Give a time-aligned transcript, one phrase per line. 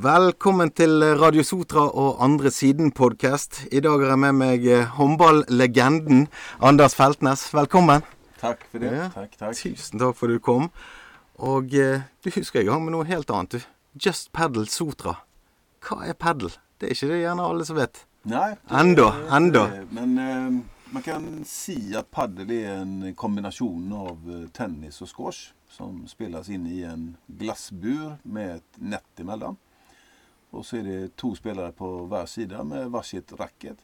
[0.00, 3.66] Velkommen til Radio Sotra og Andre Siden-podkast.
[3.72, 6.22] I dag har jeg med meg eh, håndballegenden
[6.64, 7.42] Anders Feltnes.
[7.52, 8.00] Velkommen.
[8.40, 8.94] Takk for det.
[8.96, 9.10] Ja.
[9.12, 9.58] Takk, takk.
[9.58, 10.70] Tusen takk for at du kom.
[11.36, 13.58] Og eh, du husker jeg har med noe helt annet.
[13.60, 13.68] du.
[14.06, 15.18] Just Paddle Sotra.
[15.84, 16.54] Hva er paddle?
[16.80, 18.04] Det er ikke det gjerne alle som vet.
[18.30, 19.66] Nei, Enda, enda.
[19.92, 20.60] Men eh,
[20.96, 26.48] man kan si at padel er en kombinasjon av eh, tennis og squash som spilles
[26.48, 29.60] inn i en glassbur med et nett imellom.
[30.50, 33.78] Og så er det to spillere på hver side med hver sitt racket.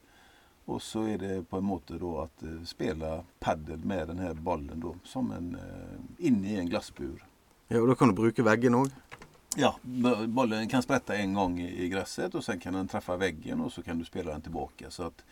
[0.66, 4.80] Og så er det på en måte da at eh, spille padel med denne ballen
[4.82, 7.20] da, som en, eh, inni en glassbur.
[7.68, 8.90] Ja, og Da kan du bruke veggen òg.
[9.56, 9.74] Ja,
[10.26, 13.72] bollen kan sprätta en gång i i gräset och sen kan den träffa väggen och
[13.72, 14.90] så kan du spela den tillbaka.
[14.90, 15.24] Så att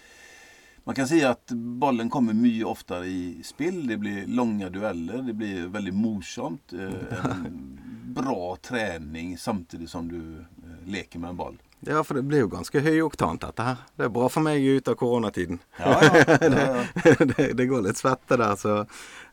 [0.84, 3.86] man kan säga att bollen kommer mycket oftare i spill.
[3.86, 5.22] Det blir långa dueller.
[5.22, 6.72] Det blir väldigt morsomt.
[6.72, 7.78] eh, En
[8.14, 10.44] bra träning samtidigt som du
[10.90, 11.60] leker med en boll.
[11.84, 13.82] Ja, for det blir jo ganske høyoktant, dette her.
[13.98, 15.58] Det er bra for meg ut av koronatiden.
[15.76, 16.62] Ja, ja, ja,
[17.04, 17.26] ja.
[17.34, 18.78] det, det går litt svette der, så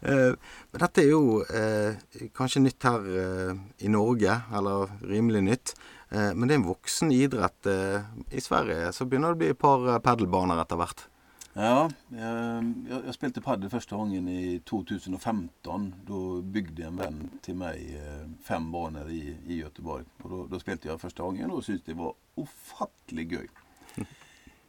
[0.02, 0.36] eh,
[0.72, 3.54] Men dette er jo eh, kanskje nytt her eh,
[3.88, 5.74] i Norge, eller rimelig nytt.
[6.12, 7.72] Eh, men det er en voksen idrett.
[7.72, 11.08] Eh, I Sverige så begynner det å bli et par eh, padelbaner etter hvert.
[11.54, 15.96] Ja, eh, jag, jag spelade padel första gången i 2015.
[16.06, 20.06] Då byggde en vän till mig eh, fem banor i, i Göteborg.
[20.24, 23.48] Och då, då spelade jag första gången och syntes det var ofattligt göj.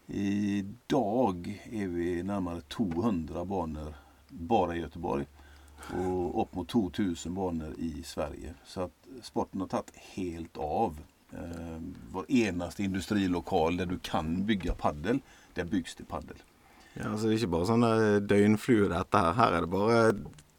[0.06, 3.94] Idag är vi närmare 200 banor
[4.28, 5.26] bara i Göteborg
[5.90, 8.54] och upp mot 2000 banor i Sverige.
[8.64, 10.98] Så att sporten har tagit helt av.
[11.32, 15.20] Eh, var enaste industrilokal där du kan bygga paddel,
[15.54, 16.36] där byggs det paddel.
[16.94, 19.36] Ja, altså Det er ikke bare sånn eh, døgnflue, dette her.
[19.38, 20.00] Her er det bare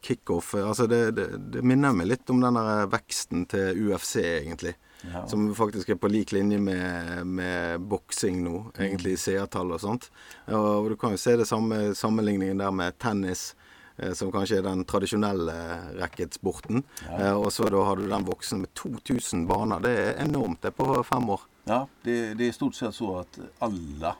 [0.04, 0.54] kickoff.
[0.60, 4.74] Altså det, det, det minner meg litt om den der veksten til UFC, egentlig.
[5.12, 5.26] Ja.
[5.28, 10.08] Som faktisk er på lik linje med, med boksing nå, egentlig i seertall og sånt.
[10.48, 13.52] Ja, og du kan jo se det samme sammenligningen der med tennis,
[13.96, 15.56] eh, som kanskje er den tradisjonelle
[16.00, 16.84] racketsporten.
[17.18, 19.84] Eh, og så da har du den voksen med 2000 baner.
[19.84, 21.44] Det er enormt, det, på fem år.
[21.64, 24.16] Ja, det, det är i stort sett så att alla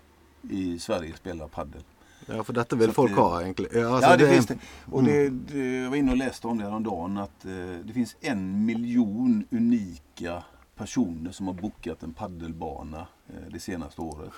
[0.50, 1.82] i Sverige spelar paddel.
[2.26, 3.68] Ja, for dette vil Så folk det- ha, egentlig.
[3.72, 4.58] Ja, altså, ja, det, finns det.
[4.90, 5.82] Och det, det.
[5.82, 7.52] Jag var inne och läste om det häromdagen att eh,
[7.84, 10.42] det finns en miljon unika
[10.76, 14.32] personer som har bokat en paddelbana eh, det senaste året.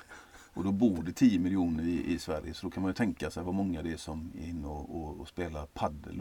[0.54, 2.54] Och då bor det 10 miljoner i, i Sverige.
[2.54, 4.96] Så då kan man ju tänka sig vad många det är som är inne och,
[5.02, 6.20] och, och spelar paddel.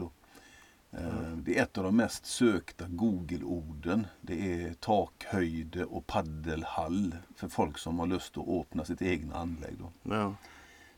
[0.92, 0.98] Eh,
[1.36, 4.06] Det är ett av de mest sökta Google-orden.
[4.20, 9.74] Det är takhöjde och paddelhall för folk som har lust att öppna sitt egna anlägg.
[9.78, 10.14] Då.
[10.14, 10.34] Ja.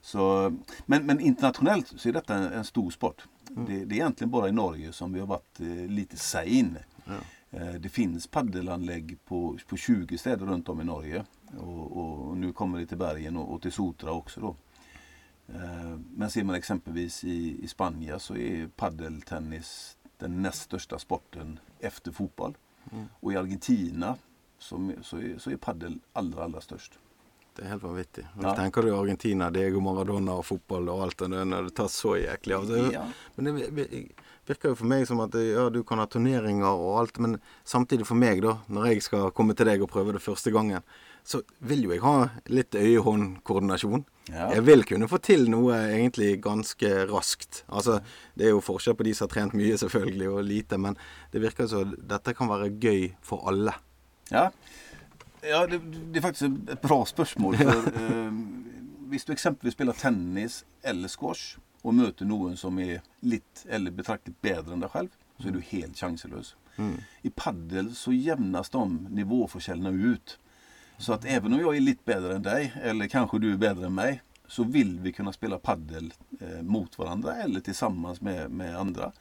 [0.08, 0.52] Så,
[0.86, 3.28] men, men internationellt så är detta en, en stor sport.
[3.48, 6.78] Det, det är egentligen bara i Norge som vi har varit eh, lite sein.
[7.50, 11.24] Eh, det finns paddelanlägg på, på 20 städer runt om i Norge.
[11.58, 14.41] Och, och, och nu kommer det till bergen och, och till Sotra också.
[14.41, 14.56] Då.
[15.54, 21.58] Eh, men ser man exempelvis i, i Spanien så är paddeltennis den näst största sporten
[21.80, 22.56] efter fotboll.
[23.20, 24.16] Och i Argentina
[24.58, 26.98] så, så, är, så är paddel allra, allra störst.
[27.58, 28.22] Det er helt vanvittig.
[28.38, 28.52] Ja.
[28.54, 32.14] Tenker du Argentina, Diego Maradona og fotball og alt det der når det tar så
[32.14, 32.66] jæklig av.
[32.70, 33.04] Det- Ja.
[33.36, 34.12] Men det
[34.46, 38.06] virker jo for meg som at ja, du kan ha turneringer og alt, men samtidig
[38.06, 40.80] for meg, da, når jeg skal komme til deg og prøve det første gangen,
[41.26, 44.04] så vil jo jeg ha litt øye-hånd-koordinasjon.
[44.30, 44.50] Ja.
[44.54, 47.64] Jeg vil kunne få til noe egentlig ganske raskt.
[47.69, 48.00] Altså,
[48.36, 50.96] Det er jo forskjell på de som har trent mye, selvfølgelig, og lite, men
[51.32, 53.75] det virker som dette kan være gøy for alle.
[54.30, 54.50] Ja,
[55.48, 55.78] ja det,
[56.12, 57.56] det är faktiskt ett bra spörsmål.
[57.56, 57.66] För,
[58.26, 58.32] eh,
[58.98, 64.41] hvis du exempelvis spelar tennis eller squash och möter någon som är lite eller betraktat
[64.41, 65.08] bättre än dig själv
[65.38, 66.56] så är du helt chanslös.
[67.22, 70.38] I paddel så jämnas de nivåförskällarna ut.
[70.99, 73.87] Så att även om jag är lite bättre än dig eller kanske du är bättre
[73.87, 78.78] än mig så vill vi kunna spela paddel eh, mot varandra eller tillsammans med, med
[78.78, 79.12] andra.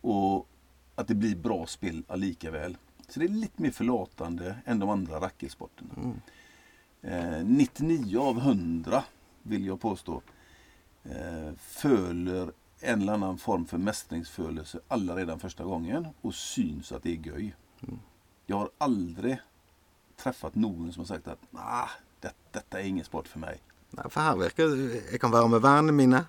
[0.00, 0.48] Och
[0.94, 2.76] att det blir bra spel lika väl.
[3.08, 6.14] Så det är lite mer förlåtande än de andra racketsporterna.
[7.02, 9.04] Eh, 99 av 100
[9.42, 10.22] vill jag påstå
[11.04, 17.02] eh, föler en eller annan form för mästringsfölelse alla redan första gången och syns att
[17.02, 17.54] det är göj.
[18.46, 19.38] Jag har aldrig
[20.16, 21.88] träffat någon som har sagt att nah,
[22.20, 23.60] det, detta är ingen sport för mig.
[23.92, 26.20] Nei, for her virker det Jeg kan være med vennene mine,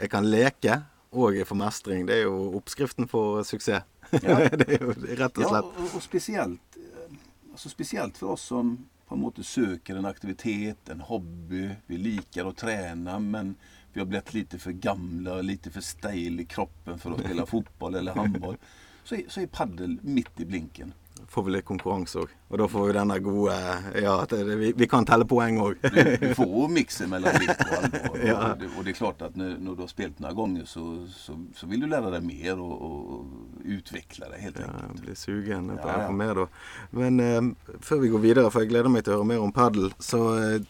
[0.00, 0.82] jeg kan leke,
[1.16, 2.02] og jeg får mestring.
[2.08, 3.86] Det er jo oppskriften for suksess.
[4.10, 4.48] Ja.
[4.60, 7.16] det er jo rett og Ja, och, och speciellt, eh,
[7.50, 11.70] alltså speciellt för oss som på en måte söker en aktivitet, en hobby.
[11.86, 13.54] Vi likar att träna men
[13.92, 17.94] vi har blivit lite för gamla, lite för stejl i kroppen för att spela fotboll
[17.94, 18.56] eller handboll.
[19.04, 20.92] Så är, så är paddel mitt i blinken.
[21.28, 22.30] Får vi litt konkurranse òg.
[22.50, 23.56] Og da får vi den der gode
[24.02, 25.82] Ja, at det, vi, vi, kan telle poeng òg.
[25.82, 28.18] du, du, får mixen mellan lek och allvar.
[28.26, 28.52] ja.
[28.52, 31.06] och, det, och det är klart att när, när, du har spelat några gånger så,
[31.14, 33.24] så, så vill du lära dig mer och, och
[33.64, 35.02] utveckla dig helt ja, enkelt.
[35.02, 36.10] Bli sugen på ja, ja.
[36.10, 36.46] mer da.
[36.90, 37.42] Men eh,
[37.80, 40.22] før vi går videre, for jeg gleder meg til å høre mer om padel, så
[40.38, 40.60] eh,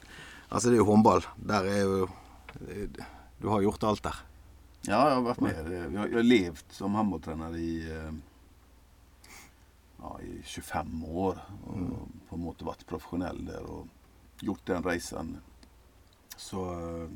[0.51, 1.21] Altså, det er jo håndball.
[1.47, 2.09] Der er jo
[3.39, 4.17] Du har gjort alt der.
[4.83, 5.91] Ja, jag har varit med.
[5.95, 8.13] Jag, jag har levt som handbollstränare i, eh,
[10.03, 11.39] ja, i 25 år.
[11.67, 11.95] Och mm.
[12.29, 13.87] på sätt varit professionell där och
[14.41, 15.37] gjort den resan.
[16.37, 16.59] Så,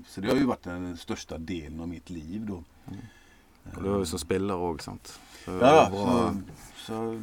[0.07, 2.65] så det har ju varit den största delen av mitt liv då.
[2.87, 3.01] Mm.
[3.77, 5.21] Och du har ju som spelare också, sant?
[5.45, 6.37] Så ja, så,
[6.77, 7.21] så,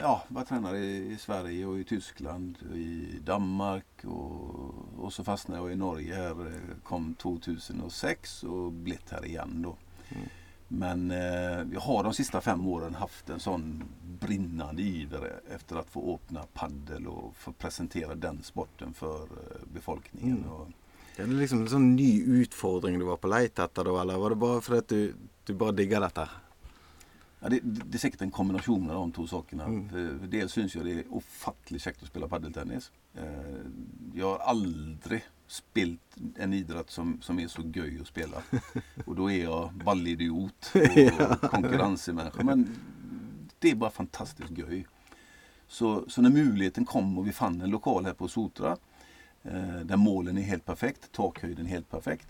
[0.00, 5.72] ja, var tränare i, Sverige och i Tyskland, i Danmark och, och så fastnade jag
[5.72, 9.76] i Norge här, kom 2006 och blivit här igen då.
[10.08, 10.28] Mm.
[10.68, 13.84] Men eh, jag har de sista fem åren haft en sån
[14.20, 20.36] brinnande iver efter att få öppna paddel och få presentera den sporten för eh, befolkningen.
[20.38, 20.50] Mm.
[20.50, 20.68] Och,
[21.16, 24.36] det är liksom en sån ny utfordring du var på etter då, eller var det
[24.36, 26.28] bara för att du, du bara diggar detta?
[27.40, 29.64] Ja, det, det, är säkert en kombination av de två sakerna.
[29.64, 29.88] Mm.
[29.88, 32.90] För, för dels syns jag det är ofattligt käckt att spela paddeltennis.
[33.14, 33.22] Eh,
[34.14, 36.00] jag har aldrig spelat
[36.36, 38.42] en idrott som, som är så göj att spela.
[39.04, 40.72] Och då är jag ballidiot
[41.42, 42.44] och konkurrensmänniska.
[42.44, 42.76] Men
[43.58, 44.86] det är bara fantastiskt göj.
[45.68, 48.76] Så, så när möjligheten kom och vi fann en lokal här på Sotra
[49.42, 52.28] eh, där målen är helt perfekt, takhöjden är helt perfekt.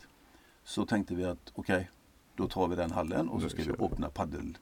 [0.64, 1.86] Så tänkte vi att okej, okay,
[2.36, 4.58] då tar vi den hallen och så ska vi öppna paddel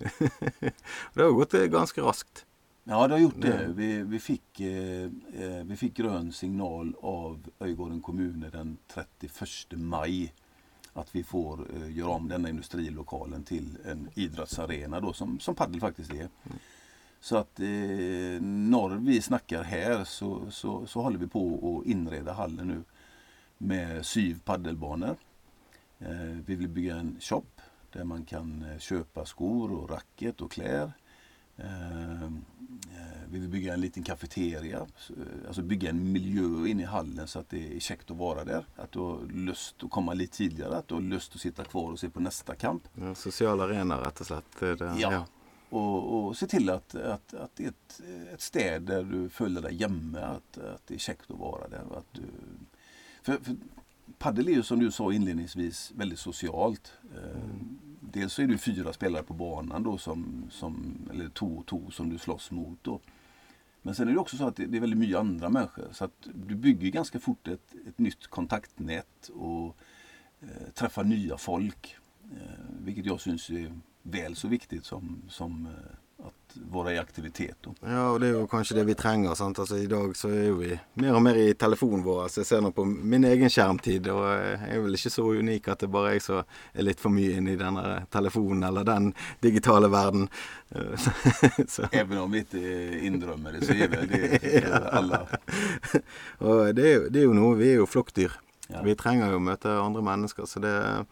[1.14, 2.46] det har gått eh, ganska raskt.
[2.84, 3.66] Ja, det har gjort det.
[3.74, 5.04] Vi, vi, fick, eh,
[5.34, 9.32] eh, vi fick grön signal av Öjgården kommun den 31
[9.70, 10.34] maj
[10.92, 15.80] att vi får eh, göra om denna industrilokalen till en idrottsarena då, som, som paddel
[15.80, 16.16] faktiskt är.
[16.16, 16.58] Mm.
[17.20, 17.66] Så att eh,
[18.42, 22.82] när vi snackar här så, så, så håller vi på att inreda hallen nu
[23.58, 25.16] med syv paddelbanor.
[25.98, 27.46] Eh, vi vill bygga en shop
[27.92, 30.92] där man kan eh, köpa skor och racket och kläder.
[31.64, 32.44] Ehm,
[32.92, 34.86] eh, vi vill bygga en liten kafeteria, eh,
[35.46, 38.64] alltså bygga en miljö inne i hallen så att det är käckt att vara där.
[38.76, 41.92] Att du har lust att komma lite tidigare, att du har lust att sitta kvar
[41.92, 42.82] och se på nästa kamp.
[42.94, 44.56] Ja, social arena rätt och slätt.
[44.60, 44.94] Ja.
[44.98, 45.26] ja.
[45.70, 48.00] Och, och, se till att, att, att det är ett,
[48.34, 51.84] ett städ där du följer dig hemma, att, att det är käckt att vara där.
[51.96, 52.22] Att du,
[53.22, 53.56] för, för
[54.18, 56.92] Padel är ju som du sa inledningsvis väldigt socialt.
[57.14, 57.78] Mm.
[58.12, 61.90] Dels så är det fyra spelare på banan då som, som eller två och två
[61.90, 62.78] som du slåss mot.
[62.82, 63.00] Då.
[63.82, 65.88] Men sen är det också så att det är väldigt mycket andra människor.
[65.92, 69.76] Så att du bygger ganska fort ett, ett nytt kontaktnät och
[70.40, 71.96] eh, träffar nya folk.
[72.32, 75.96] Eh, vilket jag syns är väl så viktigt som, som eh,
[76.26, 77.56] att vara i aktivitet.
[77.60, 77.74] Då.
[77.80, 79.34] Ja, och det är ju kanske det vi trenger.
[79.34, 79.58] sant?
[79.58, 82.22] Altså, I dag så er vi mer og mer i telefonen vår.
[82.22, 85.68] Altså, jeg ser nå på min egen skjermtid, og jeg er vel ikke så unik
[85.68, 86.42] at det er jeg som
[86.74, 89.12] er litt for mye inne i denne telefonen eller den
[89.42, 90.28] digitale verden.
[91.92, 92.58] Även om vi inte
[93.06, 95.26] indrømmer det, så är väl det alla.
[96.38, 98.36] og det er, det er jo noe, Vi er jo flokkdyr.
[98.68, 98.82] Ja.
[98.82, 100.46] Vi trenger jo å møte andre mennesker.
[100.46, 101.06] så det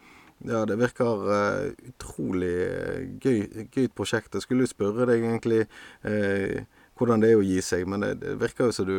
[0.47, 4.35] ja, det virker uh, eh, utrolig eh, gøy, gøyt prosjekt.
[4.37, 6.61] Jeg skulle jo spørre deg egentlig uh, eh,
[6.99, 8.97] hvordan det er å gi seg, men det, det virker jo som du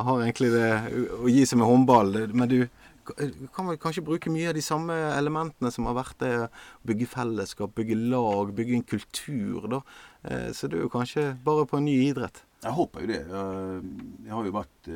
[0.00, 0.70] har egentlig det
[1.18, 2.18] å gi seg med håndball.
[2.34, 6.18] Men du eh, kan vel kanskje bruke mye av de samme elementene som har vært
[6.24, 6.48] det å
[6.90, 9.84] bygge fellesskap, bygge lag, bygge en kultur, da.
[10.26, 12.42] Uh, så du er jo kanskje bare på en ny idrett.
[12.60, 13.22] Jeg håper jo det.
[13.30, 14.90] Jeg, har jo vært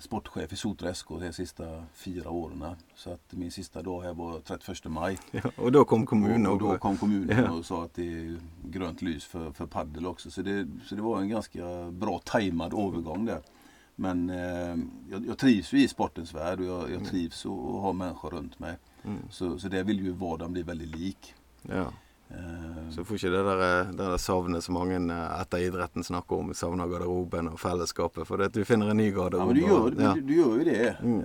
[0.00, 2.64] sportchef i Sotra SK de sista fyra åren.
[2.94, 5.18] Så att min sista dag här var 31 maj.
[5.30, 7.50] Ja, och då kom kommunen och, och då kom kommunen ja.
[7.50, 10.30] och sa att det är grönt lys för, för paddel också.
[10.30, 13.40] Så det, så det var en ganska bra tajmad övergång där.
[13.94, 14.76] Men eh,
[15.10, 17.04] jag, jag, trivs ju i sportens värld och jag, jag mm.
[17.04, 18.76] trivs att ha människor runt mig.
[19.04, 19.18] Mm.
[19.30, 21.34] Så, så det vill ju vardagen bli väldigt lik.
[21.62, 21.92] Ja.
[22.28, 26.04] Eh, så får ikke det der, eh, det der savnet som mange eh, etter idretten
[26.04, 28.26] snakker om, savner garderoben og fellesskapet.
[28.26, 29.42] For det, du finner en ny garderobe.
[29.42, 30.14] Ja, men du gör, ja.
[30.14, 30.96] du, du gör ju det.
[31.02, 31.22] Mm.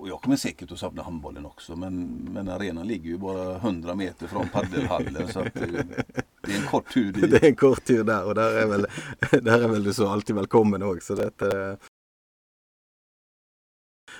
[0.00, 1.76] och jag kommer säkert att savna handbollen också.
[1.76, 5.28] Men, men arenan ligger ju bara 100 meter från paddelhallen.
[5.28, 7.30] så att, det är en kort tur dit.
[7.30, 8.86] Det är en kort tur där och där är väl,
[9.42, 11.30] där är väl du så alltid välkommen också.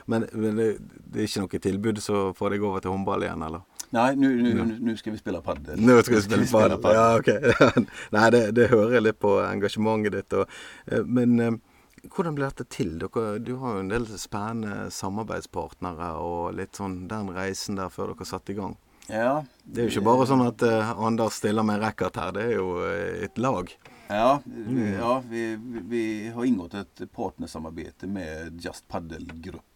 [0.04, 3.22] Men, men det, det är inte något tillbud så får det gå över till handboll
[3.22, 3.60] igen eller?
[3.90, 5.80] Nej, nu, nu, nu ska vi spela padel.
[5.80, 6.78] Nu ska vi spela, padel.
[6.78, 6.96] padel.
[6.96, 7.18] Ja.
[7.18, 7.84] Okay.
[8.10, 10.36] Nej, det, det hører litt på engasjementet ditt.
[10.38, 10.52] Og,
[10.86, 11.56] eh, men eh,
[12.08, 12.94] hvordan ble dette til?
[13.02, 18.14] Dere, du har jo en del spennende samarbeidspartnere og litt sånn den reisen der før
[18.14, 18.78] dere satte i gang.
[19.10, 19.40] Ja.
[19.64, 22.54] Det er jo ikke bare sånn at uh, Anders stiller med racket her, det er
[22.60, 23.72] jo uh, et lag.
[24.10, 24.78] Ja, mm.
[25.00, 25.44] ja vi,
[25.90, 26.04] vi
[26.34, 28.86] har ingått ett partnersamarbete med Just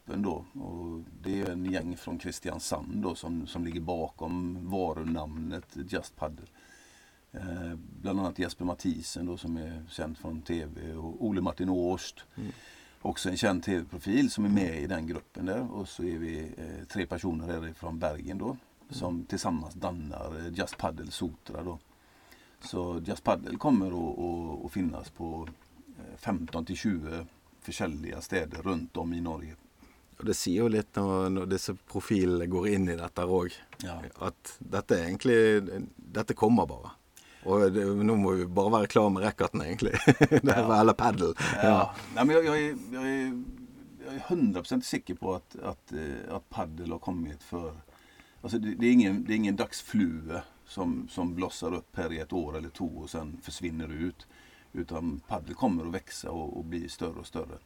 [0.05, 0.45] Paddle-gruppen då.
[0.61, 6.47] Och det är en gäng från Kristiansand då som, som ligger bakom varunamnet Just Paddle.
[7.33, 12.25] Eh, bland annat Jesper Mathisen då som är känd från TV och Ole Martin Årst.
[12.37, 12.53] Mm.
[13.03, 15.73] Också en känd TV-profil som är med i den gruppen där.
[15.73, 18.57] Och så är vi eh, tre personer härifrån Bergen då.
[18.91, 19.27] Som mm.
[19.27, 21.79] tillsammans dannar eh, Just Paddle Sotra då.
[22.61, 23.87] Så Just Paddle kommer
[24.67, 25.49] att finnas på
[26.17, 27.27] 15 eh, till 20
[27.61, 29.57] försäljliga städer runt om i Norge.
[30.19, 33.55] Og Det sier jo litt når, når disse profilene går inn i dette òg.
[33.85, 33.99] Ja.
[34.23, 35.39] At dette egentlig
[35.97, 36.95] Dette kommer bare.
[37.45, 39.99] Och det, nu må vi bara vara klar med rackerten egentligen.
[40.43, 40.75] det här ja.
[40.75, 41.35] alla paddle.
[41.37, 41.63] Ja.
[41.63, 41.95] ja.
[42.15, 43.43] Nej, men jag, jag, är, jag, är,
[44.07, 47.75] jag är 100% säker på att, att, eh, att paddle har kommit för...
[48.41, 52.19] Alltså det, det, är ingen, det är ingen dagsflue som, som blossar upp här i
[52.19, 54.27] ett år eller två och sen försvinner ut.
[54.73, 57.59] Utan paddel kommer att växa och, och bli större och större.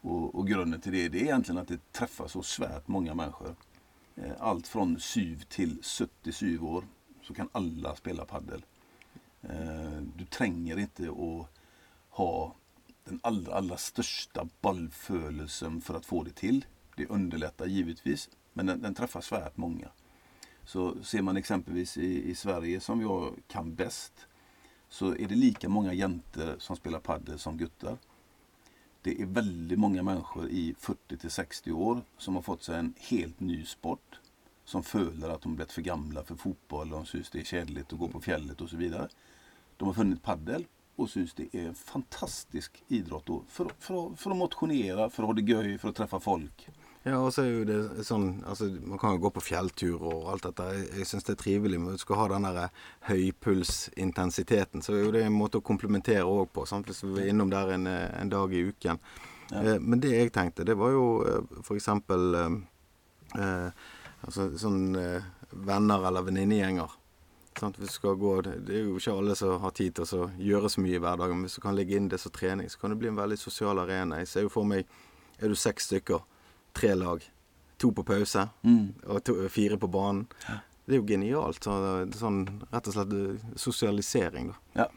[0.00, 3.56] Och, och, grunden till det, det är egentligen att det träffar så svärt många människor.
[4.16, 6.84] Eh, allt från syv till 77 år
[7.22, 8.64] så kan alla spela paddel.
[9.42, 11.48] Eh, du tränger inte att
[12.08, 12.54] ha
[13.04, 16.64] den allra, allra största bollfölelsen för att få det till.
[16.96, 19.88] Det underlättar givetvis, men den, den träffar svärt många.
[20.64, 24.26] Så ser man exempelvis i, i, Sverige som jag kan bäst
[24.88, 27.98] så är det lika många jäntor som spelar padel som guttar.
[29.02, 32.94] Det är väldigt många människor i 40 till 60 år som har fått sig en
[32.98, 34.20] helt ny sport.
[34.64, 37.98] Som följer att de blivit för gamla för fotboll, de syns det är kedligt att
[37.98, 39.08] gå på fjället och så vidare.
[39.76, 40.64] De har funnit paddel
[40.96, 45.26] och syns det är en fantastisk idrott då, för, för, för att motionera, för att
[45.26, 46.68] ha det göj, för att träffa folk.
[47.02, 50.26] Ja, och så är ju det sånn altså, Man kan jo gå på fjelltur og
[50.28, 50.66] alt dette.
[50.98, 51.78] Jeg syns det er trivelig.
[51.80, 52.66] Men du skal ha den der
[53.08, 56.66] høypulsintensiteten, så er jo det en måte å komplementere òg på.
[56.68, 56.90] Sant?
[56.90, 59.00] Hvis vi er innom der en, en dag i uken.
[59.48, 59.62] Ja.
[59.62, 61.88] Eh, men det jeg tenkte, det var jo eh, f.eks.
[61.88, 62.58] Eh,
[63.40, 63.86] eh,
[64.28, 66.98] altså, sånn eh, venner eller venninnegjenger.
[67.60, 70.68] Hvis du skal gå, det er jo ikke alle som har tid til å gjøre
[70.68, 71.40] så mye i hverdagen.
[71.40, 73.40] Men hvis du kan legge inn det som trening, så kan det bli en veldig
[73.40, 74.20] sosial arena.
[74.20, 74.84] Jeg ser jo for meg
[75.40, 76.20] Er du seks stykker
[76.72, 77.24] tre lag.
[77.80, 79.06] To på pause mm.
[79.08, 80.26] og to, fire på banen.
[80.84, 81.64] Det er jo genialt.
[81.64, 81.74] Så,
[82.18, 84.82] sånn rett og slett eh, sosialisering, da.
[84.82, 84.88] Ja.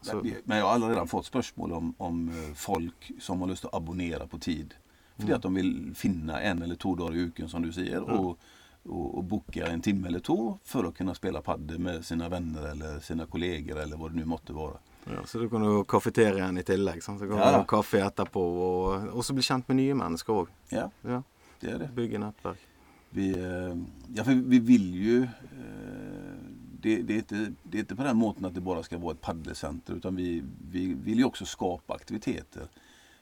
[0.00, 0.22] Så.
[0.44, 3.76] Men jag har allerede fått spørsmål om, om, eh, folk som har lyst til å
[3.76, 4.74] abonnere på tid.
[5.16, 5.36] Fordi mm.
[5.36, 8.00] at de vil finne en eller to dager i uken, som du sier.
[8.00, 8.16] Mm.
[8.16, 8.48] Og,
[8.88, 12.72] og, og booke en time eller to for å kunne spille padel med sine venner
[12.72, 14.80] eller sine kolleger eller hva det nå måtte være.
[15.04, 17.02] Ja, så du kan jo kafetere igjen i tillegg.
[17.02, 17.20] Sant?
[17.20, 17.54] Så kan du ja.
[17.58, 18.42] ha kaffe etterpå.
[18.42, 20.52] Og også bli kjent med nye mennesker òg.
[20.70, 21.22] Ja, ja,
[21.62, 21.90] det er det.
[21.96, 22.68] Bygge nettverk.
[23.14, 23.76] Vi, eh,
[24.14, 26.38] ja, for vi vil jo eh,
[26.82, 29.12] det, det, är inte, det är inte på den måten att det bara ska vara
[29.12, 32.68] ett paddelcenter utan vi, vi vill ju också skapa aktiviteter.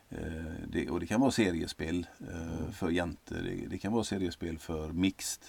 [0.08, 0.18] Eh,
[0.68, 2.06] det, och det kan vara seriespel
[2.72, 5.42] för jenter, det, det, kan vara seriespel för mixed.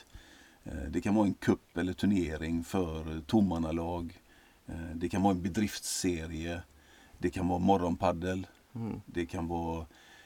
[0.89, 4.20] Det kan vara en kupp eller turnering för tomannalag.
[4.71, 6.61] Eh, det kan vara en bedriftsserie.
[7.17, 8.47] Det kan vara morgonpaddel.
[8.75, 9.01] Mm.
[9.05, 9.85] Det kan vara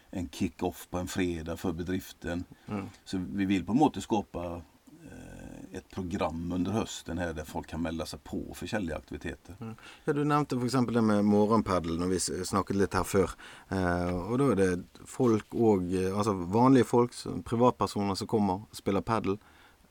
[0.09, 2.43] en kick-off på en fredag för bedriften.
[2.67, 2.85] Mm.
[3.05, 4.61] Så vi vill på något sätt skapa
[5.03, 9.55] eh, ett program under hösten här där folk kan melda sig på forskjellige aktiviteter.
[9.61, 9.75] Mm.
[10.05, 10.73] Ja, du nevnte f.eks.
[10.73, 13.35] det med morgenpadel når vi snakket litt her før.
[13.69, 17.13] Eh, og da er det folk og Altså vanlige folk,
[17.45, 19.37] privatpersoner som kommer og spiller padel.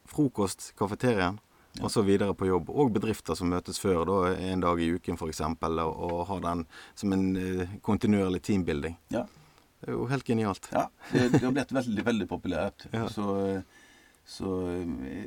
[0.04, 1.38] Frokost, kafeterien
[1.82, 2.70] og så videre på jobb.
[2.70, 4.18] Og bedrifter som møtes før, da,
[4.50, 8.98] en dag i uken f.eks., og, og har den som en uh, kontinuerlig teambuilding.
[9.14, 9.24] Ja.
[9.80, 10.68] Det er jo helt genialt.
[10.72, 12.86] Ja, det, det har blitt veldig, veldig populärt.
[12.94, 13.08] Ja.
[13.12, 13.26] Så,
[14.24, 14.52] så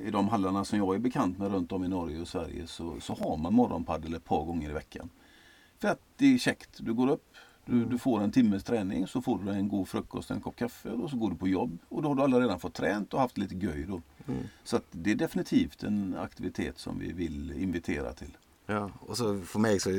[0.02, 2.96] i de hallarna som jag är bekant med runt om i Norge och Sverige så,
[3.00, 5.10] så har man morgonpaddel ett par gånger i veckan.
[5.80, 6.70] För att det är käckt.
[6.78, 7.36] Du går upp,
[7.68, 10.90] du, du, får en timmes träning, så får du en god frukost, en kopp kaffe
[10.90, 11.78] och så går du på jobb.
[11.90, 14.02] Och då har du alla redan fått tränt och haft lite göj då.
[14.28, 14.44] Mm.
[14.64, 18.38] Så det är definitivt en aktivitet som vi vill invitera till.
[18.68, 19.94] Ja, og så For meg så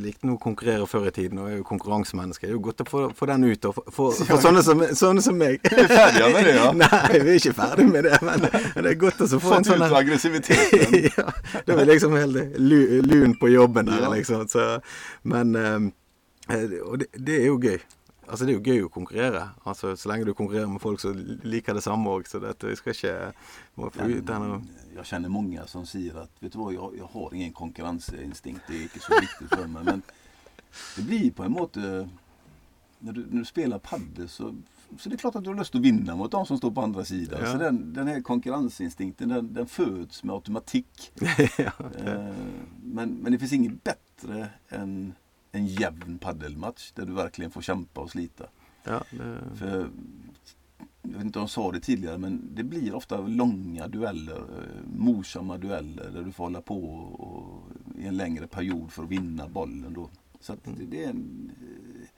[0.00, 2.48] likte noe å konkurrere før i tiden, og jeg er jo konkurransemenneske.
[2.48, 5.36] Det jo godt å få, få den ut og få, få sånne, som, sånne, som,
[5.36, 5.60] meg.
[5.60, 6.70] Vi er ferdige med det, ja?
[6.84, 9.68] Nei, vi er ikke ferdig med det, men, men det er godt å få en
[9.68, 10.96] sånn ut aggressiviteten.
[11.18, 11.26] ja,
[11.60, 12.56] er vi liksom helt
[13.12, 14.12] lun på jobben der, ja.
[14.16, 14.48] liksom.
[14.48, 14.70] Så,
[15.28, 15.52] men
[16.48, 17.78] um, Og det, det, er jo gøy.
[18.28, 19.42] Altså Det er jo gøy å konkurrere.
[19.64, 22.28] Altså Så lenge du konkurrerer med folk som liker det samme òg.
[22.28, 23.16] Så dette, vi skal ikke
[23.76, 24.60] må få ut denne
[24.94, 28.66] Jeg kjenner mange som sier at vet du hva, jeg, jeg har ingen konkurranseinstinkt.
[28.68, 29.92] Det er ikke så viktig for meg.
[29.92, 30.02] Men
[30.96, 32.08] det blir på en måte
[33.00, 34.48] Når du, når du spiller padel, så,
[34.98, 36.72] så det er klart at du har lyst til å vinne mot de som står
[36.74, 37.38] på andre siden.
[37.38, 37.52] Ja.
[37.52, 41.04] Så den, den her konkurranseinstinkten, den, den fødes med automatikk.
[41.62, 42.40] ja, eh,
[42.82, 44.96] men, men det finnes ingen bedre enn
[45.52, 48.46] en jämn paddelmatch där du verkligen får kämpa och slita.
[48.84, 49.56] Ja, det...
[49.58, 49.90] För,
[51.02, 54.82] jag vet inte om jag sa det tidigare men det blir ofta långa dueller, eh,
[54.96, 59.48] morsamma dueller där du får hålla på och, i en längre period för att vinna
[59.48, 59.92] bollen.
[59.94, 60.10] Då.
[60.40, 60.58] Så att
[60.90, 62.08] det, är en eh,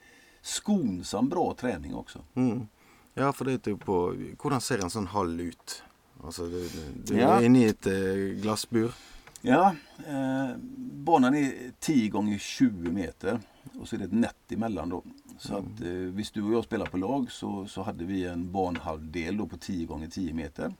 [0.41, 2.19] skonsam bra träning också.
[2.33, 2.67] Mm.
[3.13, 3.95] Ja, for det er jo på
[4.39, 5.81] Hvordan ser en sånn hall ut?
[6.23, 6.61] Altså, du,
[7.05, 7.35] du Ja.
[7.35, 8.93] er inne i et eh, glassbur.
[9.41, 9.75] Ja,
[10.07, 10.53] eh,
[11.03, 13.39] banan är 10 gånger 20 meter
[13.79, 15.03] och så är det ett nät emellan då.
[15.37, 18.51] Så att eh, visst du och jag spelar på lag så, så hade vi en
[18.51, 20.73] banhalvdel då på 10 gånger 10 meter.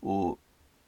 [0.00, 0.38] Och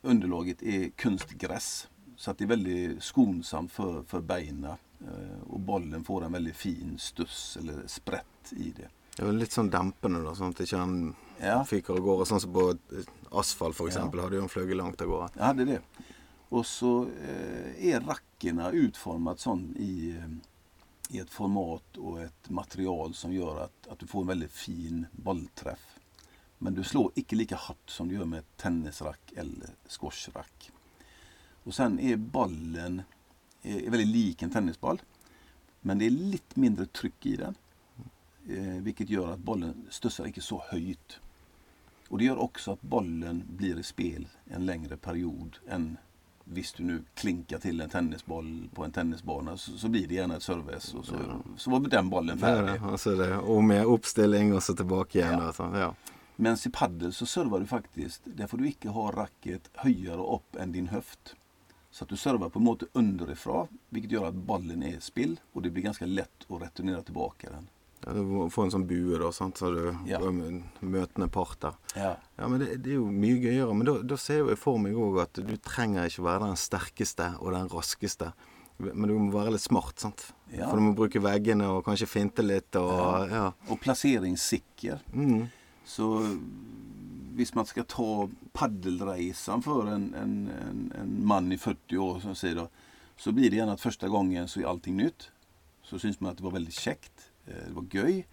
[0.03, 1.89] underlaget är kunstgräs.
[2.17, 4.65] Så att det är väldigt skonsamt för, för benen.
[5.01, 8.89] Eh, och bollen får en väldigt fin stuss eller sprätt i det.
[9.19, 10.93] Det er jo litt sånn dempende, da, sånn at ikke han
[11.43, 11.65] Ja.
[11.67, 12.27] fyker av gårde.
[12.27, 13.81] Sånn som på eh, asfalt, f.eks.
[13.81, 13.87] Ja.
[13.99, 15.29] eksempel hadde jo han fløyet langt av gårde.
[15.35, 15.81] Jag hade det.
[16.55, 16.93] Och så
[17.27, 18.01] eh, är
[18.39, 23.99] rackerna utformat sån i, eh, i ett format och ett material som gör att, att
[23.99, 25.99] du får en väldigt fin bollträff.
[26.59, 30.71] Men du slår icke lika hårt som du gör med ett tennisrack eller squashrack.
[31.65, 33.03] Och sen är bollen
[33.63, 35.03] eh, är väldigt lik en tennisboll.
[35.81, 37.55] Men det är lite mindre tryck i den.
[38.49, 41.21] Eh, vilket gör att bollen studsar inte så höjt.
[42.09, 45.97] Och det gör också att bollen blir i spel en längre period än
[46.51, 50.37] Visst du nu klinkar till en tennisboll på en tennisbana så, så blir det gärna
[50.37, 51.15] ett serve och så,
[51.57, 52.81] så var den bollen färdig.
[52.81, 52.89] det.
[52.89, 55.43] Altså det om igjen oppstilling, og så tilbake igjen.
[55.43, 55.53] Ja.
[55.53, 55.75] sånn.
[55.77, 55.95] Ja.
[56.37, 60.57] Men i paddel så servar du faktiskt, där får du inte ha racket höjare upp
[60.57, 61.35] än din höft.
[61.91, 65.63] Så att du servar på en måte underifrån, vilket gör att bollen är spill och
[65.63, 67.69] det blir ganska lätt att returnera tillbaka den.
[68.07, 69.59] Må få en sånn bue, da, sant?
[69.59, 70.19] så du Ja.
[70.21, 71.75] møtende parter.
[71.97, 73.75] Ja, Ja, men det, det er jo mye gøyere.
[73.75, 77.35] Men da, da ser jeg for meg òg at du trenger ikke være den sterkeste
[77.41, 78.33] og den raskeste.
[78.79, 80.33] Men du må være litt smart, sant.
[80.53, 80.69] Ja.
[80.69, 83.53] For du må bruke veggene og kanskje finte litt og ja.
[83.69, 84.99] och placeringssicker.
[85.13, 85.49] Mm.
[85.85, 86.37] Så
[87.35, 92.35] visst man ska ta paddelresan för en, en, en, en man i 40 år som
[92.35, 92.69] säger då,
[93.17, 95.31] så blir det gärna att första gången så är allting nytt.
[95.83, 97.28] Så syns man att det var väldigt käckt, eh,
[97.67, 98.27] det var göj.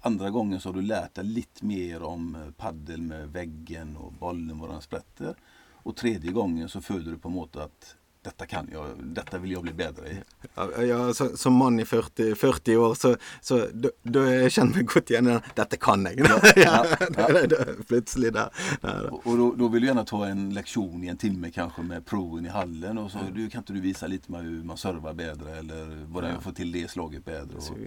[0.00, 4.12] Andra gången så har du lärt dig lite mer om eh, paddel med väggen och
[4.12, 5.34] bollen, var den sprätter.
[5.72, 9.62] Och tredje gången så föder du på måte att detta kan jag, detta vill jag
[9.62, 10.16] bli bättre i.
[10.54, 14.80] Ja, ja så, som mann i 40, 40 år, så, så da, da jeg kjenner
[14.80, 15.50] meg godt igjen i den.
[15.58, 16.08] Dette kan!
[16.16, 16.76] Ja, ja,
[17.10, 17.46] der.
[17.48, 19.12] der, der.
[19.12, 22.06] Och, och då, då vill du gärna ta en lektion i en timme kanske med
[22.06, 25.56] proven i hallen och så du, kan inte du visa lite hur man servar bättre
[25.58, 27.56] eller vad jag får till det slaget bättre.
[27.56, 27.78] Och,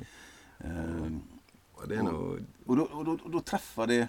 [0.60, 1.12] eh,
[1.78, 4.08] Og det er noe och, då, och, då, och då träffar det,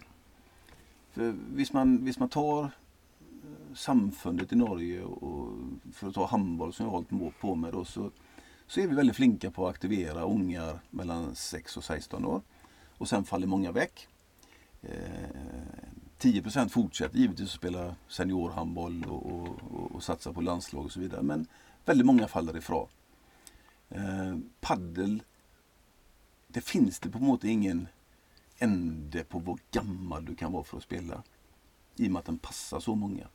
[1.12, 5.52] för visst man, visst man tar eh, samfundet i Norge och
[5.92, 8.10] för att ta handboll som jag har hållit på med då, så,
[8.66, 12.42] så är vi väldigt flinka på att aktivera ungar mellan 6 och 16 år.
[12.98, 14.08] Och sen faller många väck.
[14.82, 14.90] Eh,
[16.18, 21.00] 10% fortsätter givetvis att spela seniorhandboll och, och, och, och satsa på landslag och så
[21.00, 21.22] vidare.
[21.22, 21.46] Men
[21.84, 22.88] väldigt många faller ifrån.
[23.88, 25.22] Eh, paddel,
[26.48, 27.88] det finns det på något ingen
[28.58, 31.22] ände på hur gammal du kan vara för att spela.
[31.96, 33.26] I och med att den passar så många.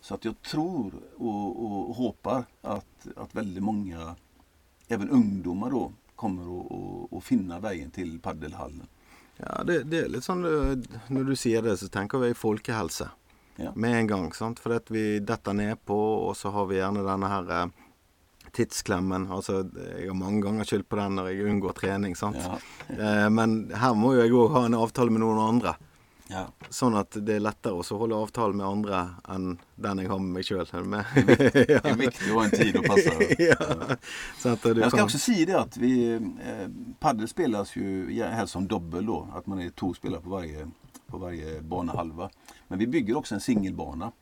[0.00, 4.16] Så att jag tror och, och hoppas att, att väldigt många,
[4.88, 8.86] även ungdomar då, kommer att, att, att finna vägen till paddelhallen.
[9.36, 13.06] Ja, det, det er litt sånn øh, Når du sier det, så tenker vi folkehelse
[13.56, 13.72] Ja.
[13.74, 14.32] med en gang.
[14.34, 14.60] sant?
[14.60, 15.96] For at vi detter nedpå,
[16.28, 17.72] og så har vi gjerne denne her eh,
[18.52, 19.28] tidsklemmen.
[19.32, 19.62] Altså,
[19.98, 22.36] jeg har mange ganger skyldt på den når jeg unngår trening, sant.
[22.40, 22.58] Ja.
[22.96, 25.76] Eh, men her må jo jeg òg ha en avtale med noen andre.
[26.30, 26.44] Ja.
[26.70, 28.98] Sånn at det er lettere å holde avtale med andre
[29.34, 30.62] enn den jeg har med meg sjøl.
[30.70, 33.10] Det är viktigt att ha en tid att passa.
[33.38, 33.96] ja.
[34.38, 36.68] Så att du Jag ska kan- också säga det att vi, eh,
[37.00, 39.26] paddel spelas ju helst som dobbel då.
[39.34, 40.68] Att man är två spelare på varje,
[41.06, 42.30] på varje banehalva.
[42.68, 44.12] Men vi bygger också en singelbana.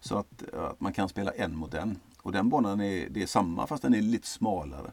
[0.00, 1.98] Så att, att man kan spela en mot en.
[2.24, 4.92] Och den banan är, det är samma fast den är lite smalare.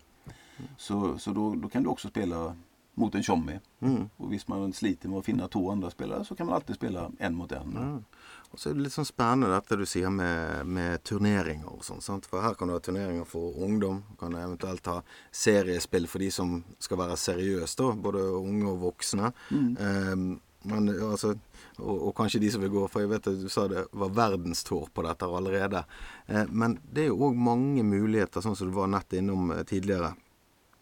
[0.78, 2.56] Så, så då, då kan du också spela
[2.94, 3.60] mot en tjommi.
[3.80, 4.10] Mm.
[4.18, 7.12] Och visst man sliter med att finna två andra spelare så kan man alltid spela
[7.20, 7.74] en mot en.
[7.76, 8.20] Ja.
[8.52, 12.02] Og så er det litt sånn spennende dette du sier med, med turneringer og sånn.
[12.04, 12.28] sant?
[12.28, 14.02] For her kan du ha turneringer for ungdom.
[14.10, 14.98] Du kan eventuelt ha
[15.32, 17.94] seriespill for de som skal være seriøse, da.
[17.96, 19.32] Både unge og voksne.
[19.56, 21.34] Ehm, men altså
[21.82, 24.14] og, og kanskje de som vil gå, for jeg vet at du sa det var
[24.16, 25.84] verdenstour på dette allerede.
[26.28, 29.64] Eh, men det er jo òg mange muligheter, sånn som du var nett innom eh,
[29.68, 30.14] tidligere,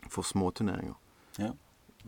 [0.09, 0.95] for småturneringer.
[1.39, 1.51] Ja.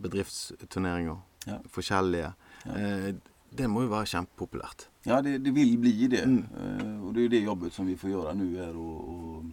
[0.01, 1.19] Bedriftsturneringer.
[1.45, 1.59] Ja.
[1.71, 2.33] Forskjellige.
[2.65, 2.77] Ja.
[2.77, 3.11] Eh,
[3.51, 4.87] det må jo være kjempepopulært.
[5.03, 6.23] Ja, det, det vill bli det.
[6.23, 6.45] Mm.
[6.55, 9.45] Eh, och det är det jobbet som vi får göra nu är och, och,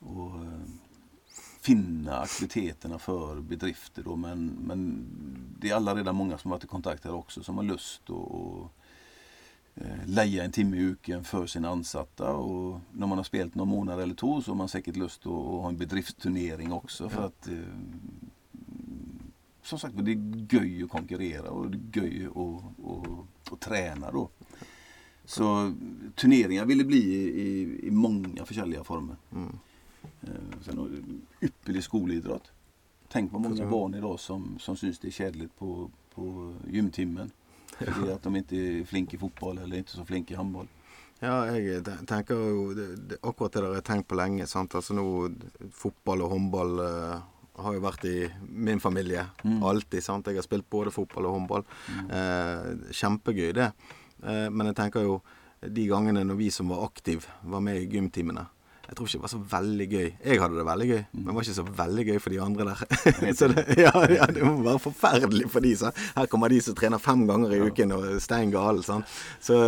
[0.00, 0.63] och eh,
[1.64, 4.02] finna aktiviteterna för bedrifter.
[4.02, 5.06] Då, men, men
[5.58, 8.10] det är alla redan många som har varit i kontakt här också som har lust
[8.10, 8.70] att
[9.74, 12.32] eh, leja en timme i uken för sina ansatta.
[12.32, 15.32] Och när man har spelat någon månad eller två så har man säkert lust att,
[15.32, 17.08] att ha en bedriftsturnering också.
[17.08, 17.54] för att eh,
[19.62, 24.10] som sagt det är göj att konkurrera och det är göj att, att, att träna
[24.10, 24.28] då.
[25.24, 25.72] Så
[26.14, 29.16] turneringar vill det bli i, i många försäljliga former.
[29.32, 29.58] Mm.
[30.22, 32.52] Eh, sen ypperlig skolidrott.
[33.08, 37.30] Tänk på många barn idag som, som syns det är kedligt på, på gymtimmen.
[37.78, 40.66] För det att de inte är flinka i fotboll eller inte så flinka i handboll.
[41.18, 42.72] Ja, jeg tenker jo
[43.22, 44.46] Akkurat det der har jeg tenkt på lenge.
[44.46, 44.74] sant?
[44.74, 45.30] Altså nå,
[45.72, 47.22] Fotball og håndball uh,
[47.62, 49.26] har jo vært i min familie.
[49.44, 49.62] Mm.
[49.62, 50.02] Alltid.
[50.02, 50.26] sant?
[50.26, 51.64] Jeg har spilt både fotball og håndball.
[51.88, 52.10] Mm.
[52.10, 53.70] Uh, kjempegøy, det.
[54.22, 55.20] Uh, men jeg tenker jo
[55.64, 58.48] de gangene når vi som var aktive, var med i gymtimene
[58.84, 60.08] jeg tror ikke det var så veldig gøy.
[60.24, 62.66] Jeg hadde det veldig gøy, men det var ikke så veldig gøy for de andre
[62.70, 62.82] der.
[63.38, 65.76] så det, ja, ja, det må være forferdelig for de.
[65.80, 65.92] Så.
[66.16, 68.84] Her kommer de som trener fem ganger i uken og stein gale.
[68.84, 69.06] Sånn.
[69.42, 69.60] Så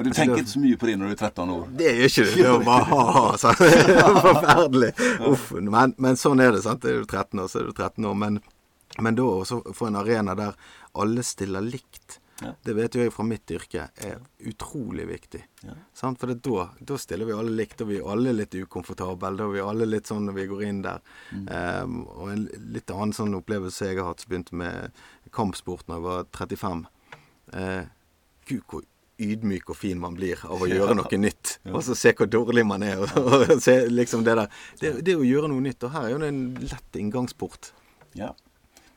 [0.00, 1.64] men du tenker ikke så mye på det når du er 13 år?
[1.76, 2.30] Det gjør ikke du.
[2.38, 3.24] Det er bare ha-ha.
[3.42, 3.58] Sånn.
[4.26, 4.90] Forferdelig.
[5.28, 5.50] Uff.
[5.58, 6.62] Men, men, sånn er det.
[6.64, 6.86] sant?
[6.88, 8.14] Er du 13 år, så er du 13 år.
[8.22, 8.38] Men,
[9.02, 10.54] men da også få en arena der
[11.04, 12.20] alle stiller likt.
[12.40, 12.52] Ja.
[12.64, 15.40] Det vet jo jeg fra mitt yrke er utrolig viktig.
[15.66, 15.74] Ja.
[16.00, 19.34] For da, da, stiller vi alle likt, og vi er alle litt ukomfortable.
[19.36, 21.02] Da er vi alle litt sånn når vi går inn der.
[21.36, 21.48] Mm.
[21.50, 25.02] Um, og en litt annen sånn opplevelse jeg har hatt som begynte med
[25.36, 26.86] kampsport da jeg var 35.
[27.52, 27.84] Uh,
[28.48, 28.86] Gud, hvor
[29.20, 31.58] ydmyk og fin man blir av å gjøre noe nytt.
[31.66, 31.74] Ja.
[31.74, 33.02] Og så se hvor dårlig man er.
[33.04, 33.10] Og,
[33.44, 34.62] og se liksom det der.
[34.80, 35.84] Det, det å gjøre noe nytt.
[35.84, 37.74] Og her er jo en lett inngangsport.
[38.16, 38.32] Ja.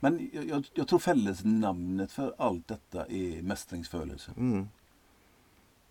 [0.04, 4.32] Men jag, jag tror fellesnamnet för allt detta är mästringsfølelse.
[4.36, 4.68] Mm.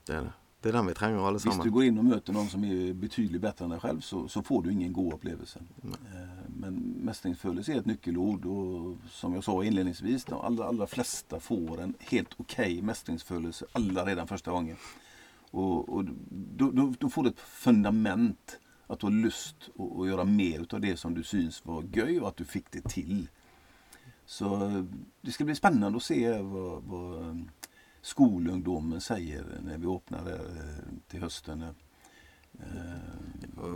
[0.06, 0.34] Det är det.
[0.62, 1.58] Det är den vi trenger alle sammen.
[1.60, 4.22] Hvis du går inn og møter noen som er betydelig bedre enn deg selv, så,
[4.32, 5.60] så får du ingen god opplevelse.
[5.90, 6.78] Eh, men
[7.10, 8.46] mestringsfølelse er et nøkkelord.
[8.46, 12.58] Og som jeg sa innledningsvis, de allra, allra flesta får en helt ok
[12.94, 14.80] mestringsfølelse allerede første gangen.
[15.52, 16.16] Og, og
[16.62, 18.60] da får du et fundament.
[18.94, 19.40] At du har
[19.74, 22.70] å, å gjøre mer av det som du syns var gøy, og at du fikk
[22.78, 23.26] det til.
[24.34, 24.86] Så
[25.22, 27.36] det ska bli spännande att se vad, vad eh,
[28.02, 31.62] skolungdomen säger när vi öppnar eh, till hösten.
[31.62, 31.70] Eh,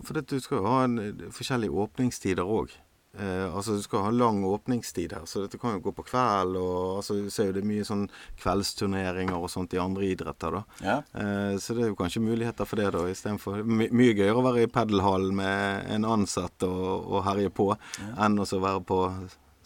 [0.03, 0.97] For du skal ha en,
[1.31, 2.73] forskjellige åpningstider òg.
[3.19, 6.57] Eh, altså Du skal ha lang åpningstid her, så dette kan jo gå på kveld.
[6.57, 8.09] og altså Du ser jo det er mye sånn
[8.41, 10.57] kveldsturneringer og sånt i andre idretter.
[10.57, 10.63] da.
[10.81, 10.99] Ja.
[11.13, 13.05] Eh, så det er jo kanskje muligheter for det, da.
[13.05, 17.75] Istedenfor my mye gøyere å være i padelhallen med en ansatt og, og herje på,
[18.01, 18.15] ja.
[18.25, 19.03] enn å være på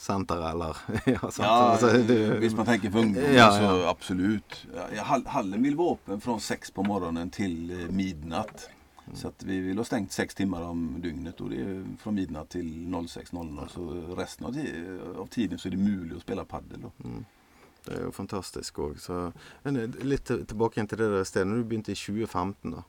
[0.01, 1.81] senteret, eller ja, sant?
[1.81, 3.51] ja du, Hvis man tenker på ungdom, ja, ja.
[3.57, 4.67] så absolut.
[5.25, 8.69] Hallen vil være åpen fra seks på morgenen til eh, midnatt.
[9.05, 9.15] Mm.
[9.15, 12.49] Så att vi vill ha stängt sex timmar om dygnet och det är från midnatt
[12.49, 13.67] till 06.00.
[13.67, 14.57] Så resten av,
[15.21, 16.85] av, tiden så är det mulig att spela padel.
[17.03, 17.25] Mm.
[17.85, 18.99] Det er jo fantastisk òg.
[20.05, 21.47] Litt tilbake til det der stedet.
[21.49, 22.83] Når du begynte i 2015, da,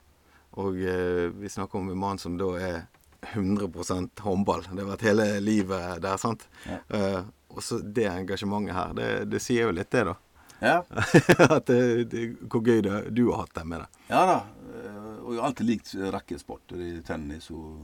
[0.61, 2.83] og eh, vi snakker om en mann som da er
[3.23, 4.67] 100% håndball.
[4.71, 6.49] Det har vært hele livet der, sant.
[6.67, 6.81] Ja.
[6.91, 10.15] Uh, og så det engasjementet her, det, det, sier jo litt, det, da.
[10.63, 10.79] Ja.
[11.57, 14.07] At det, det, hvor gøy det, du har hatt det med det.
[14.13, 14.39] Ja da.
[14.71, 16.85] Eh, og jeg har alltid likt racketsporter.
[17.07, 17.83] Tennis og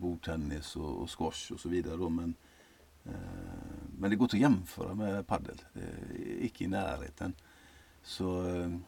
[0.00, 1.74] bordtennis og, og squash osv.
[2.14, 2.32] Men,
[3.10, 5.60] uh, men det går ikke å gjennomføre med padel.
[6.46, 7.34] Ikke i nærheten.
[8.06, 8.78] Så uh,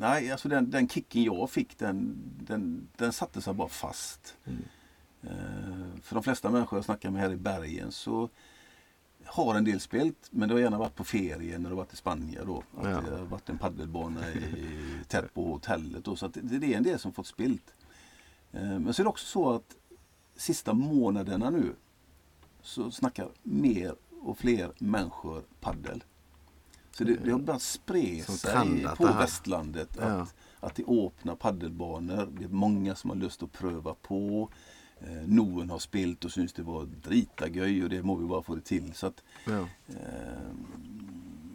[0.00, 4.36] nej, alltså den, den kicken jag fick den, den, den satte sig bara fast.
[4.44, 4.62] Mm.
[5.22, 8.28] Eh, för de flesta människor jag snackar med här i bergen så
[9.24, 11.96] har en del spelat men det har gärna varit på ferie när det varit i
[11.96, 12.62] Spanien då.
[12.76, 13.00] Att ja.
[13.00, 14.66] Det har varit en paddelbana i,
[15.08, 16.04] tätt på hotellet.
[16.04, 17.74] Då, så att det, det är en del som fått spilt.
[18.52, 19.76] Eh, men så är det också så att
[20.36, 21.74] sista månaderna nu
[22.62, 26.04] så snackar mer och fler människor paddel.
[26.92, 30.26] Så det, det har börjat spre sig på västlandet att, ja.
[30.60, 32.28] att det öppnar paddelbanor.
[32.38, 34.50] Det är många som har lust att pröva på.
[35.00, 38.42] Eh, Noen har spelat och syns det var drita göj och det må vi bara
[38.42, 38.92] få det till.
[38.94, 39.60] Så att, ja.
[39.88, 40.50] eh,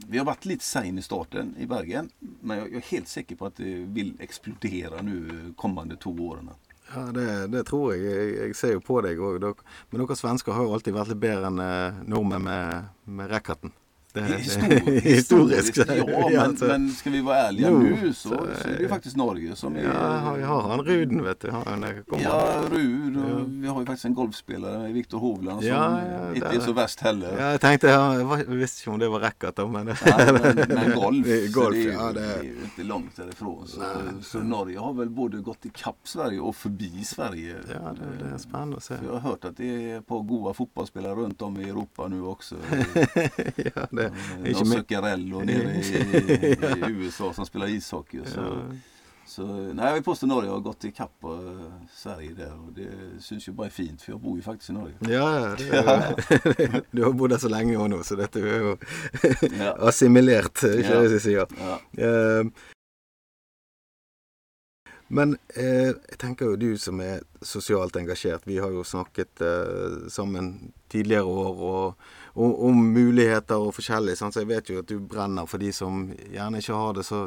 [0.08, 2.10] vi har varit lite sen i starten i Bergen.
[2.19, 6.50] Men jag, jag, är helt säker på att det vill explodera nu kommande två åren.
[6.93, 8.04] Ja, det, det, tror jeg.
[8.06, 8.36] jeg.
[8.38, 8.56] jeg.
[8.56, 9.63] ser på òg.
[9.89, 13.74] Men dere svensker har alltid vært litt bedre enn eh, nordmenn med, med racketen.
[14.15, 15.78] Det, Histor- historiskt.
[15.78, 16.65] Ja, men, alltså.
[16.65, 19.56] men ska vi vara ärliga Jo, nu så, så, så är det ju faktiskt Norge
[19.56, 19.84] som är...
[19.84, 21.47] Ja, jag har han Ruden vet du.
[21.47, 22.23] Är- kommer.
[22.23, 23.43] Ja, Rud och Ja.
[23.47, 26.99] vi har ju faktiskt en golfspelare, Viktor Hovland, som Ja, ja, inte är så värst
[27.01, 27.36] heller.
[27.39, 29.88] Ja, jag tänkte, ja, jag visste inte om det var räcket då, men...
[30.06, 32.84] Ja, men, men golf, Det är golf, det är, ja, det det är- ju inte
[32.84, 33.67] långt därifrån.
[33.67, 33.88] Så, Nej.
[34.23, 37.56] så Norge har väl både gått ikapp Sverige och förbi Sverige.
[37.73, 37.73] Ja,
[38.19, 38.93] det, det är spännande att se.
[39.06, 42.56] Jag har hört att det är på goa fotbollsspelare runt om i Europa nu också.
[43.56, 44.67] ja, det, Någon inte mycket.
[44.79, 48.19] Zuccarello nere i, i USA som spelar ishockey.
[48.25, 48.75] Så, Ja.
[49.27, 52.89] så, nej, jag vill påstå Norge har gått ikapp uh, Sverige där och det
[53.19, 54.95] syns ju bara är fint för jag bor ju faktiskt i Norge.
[54.99, 58.77] Ja, ja, det är, du har bodd där så länge nu så dette jo
[59.59, 59.77] Ja.
[59.87, 61.01] assimilert, ikke Ja.
[61.01, 61.47] det.
[61.97, 62.03] Ja.
[62.05, 62.45] Eh,
[65.07, 70.07] Men eh, jeg tenker jo du som er sosialt engasjert, vi har jo snakket eh,
[70.09, 74.36] sammen tidligere år og, og, om muligheter og forskjellig, sant?
[74.36, 77.26] så jeg vet jo at du brenner for de som gjerne ikke har det så,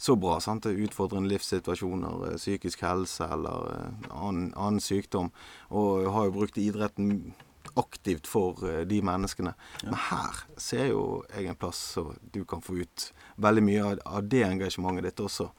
[0.00, 0.38] så bra.
[0.40, 0.66] Sant?
[0.66, 5.28] Utfordrende livssituasjoner, eh, psykisk helse eller eh, annen, annen sykdom.
[5.68, 7.34] Og har jo brukt idretten
[7.78, 9.52] aktivt for eh, de menneskene.
[9.82, 9.90] Ja.
[9.90, 11.02] Men her ser jo
[11.34, 15.26] jeg en plass så du kan få ut veldig mye av, av det engasjementet ditt
[15.26, 15.50] også.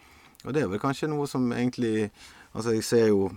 [0.46, 2.10] Og det er vel kanskje noe som egentlig
[2.50, 3.28] Altså, jeg ser jo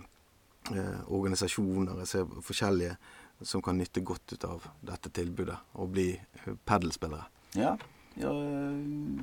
[0.73, 2.95] eh, organisasjoner, jeg ser forskjellige
[3.45, 7.25] som kan nytte godt av dette tilbudet og bli eh.
[7.55, 7.79] Ja,
[8.15, 8.37] jag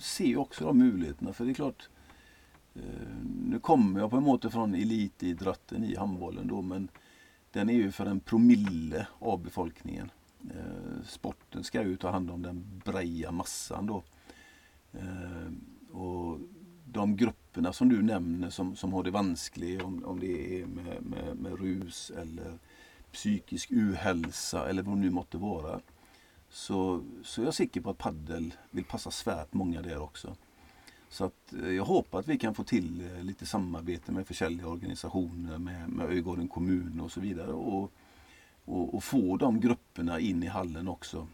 [0.02, 1.34] ser ju också de möjligheterna.
[1.34, 1.90] För det är klart,
[2.76, 2.82] eh,
[3.46, 6.90] nu kommer jag på en måte från elitidrotten i handbollen då, men
[7.52, 10.12] den är ju för en promille av befolkningen.
[10.44, 14.04] Eh, sporten ska ju ta hand om den breda massan då.
[14.94, 15.52] Eh,
[15.92, 16.40] Och
[16.86, 21.02] de grupperna som du nämner som, som har det vanskligt, om, om det är med,
[21.04, 22.60] med, med rus eller
[23.12, 25.80] psykisk uhälsa eller vad det nu måtte vara.
[26.50, 30.36] Så, så är säker på att paddel vill passa svärt många där också.
[31.10, 34.68] Så att eh, jag hoppas att vi kan få till eh, lite samarbete med försäljliga
[34.68, 37.52] organisationer, med, med Öjgården kommun och så vidare.
[37.52, 37.92] Och,
[38.66, 41.28] och, och få de grupperna in i hallen också.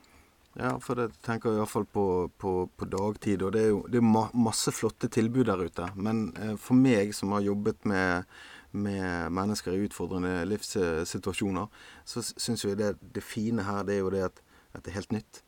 [0.58, 3.42] Ja, for det tenker jeg iallfall på, på, på dagtid.
[3.44, 5.90] Og det er jo det er ma masse flotte tilbud der ute.
[6.00, 8.24] Men eh, for meg som har jobbet med,
[8.76, 11.72] med mennesker i utfordrende livssituasjoner,
[12.06, 14.42] så syns jeg det, det fine her det er jo det at,
[14.76, 15.42] at det er helt nytt.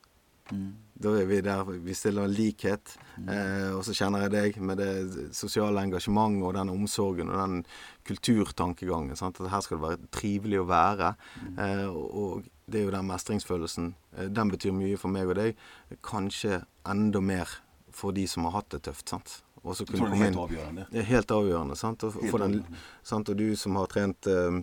[0.98, 2.96] Da er vi der vi stiller likhet.
[3.20, 7.66] Eh, og så kjenner jeg deg med det sosiale engasjementet og den omsorgen og den
[8.08, 9.18] kulturtankegangen.
[9.20, 9.42] Sant?
[9.42, 11.14] At her skal det være trivelig å være.
[11.54, 13.92] Eh, og, og det er jo den mestringsfølelsen.
[14.18, 15.68] Eh, den betyr mye for meg og deg.
[16.06, 17.60] Kanskje enda mer
[17.94, 19.10] for de som har hatt det tøft.
[19.10, 19.42] sant?
[19.68, 20.86] Og så Jag kunne tror det är helt avgörande.
[20.92, 21.76] det er helt avgjørende.
[21.76, 22.04] sant?
[22.04, 22.78] Og, Helt den, avgörande.
[23.04, 23.30] sant?
[23.30, 24.62] og du som har trent eh,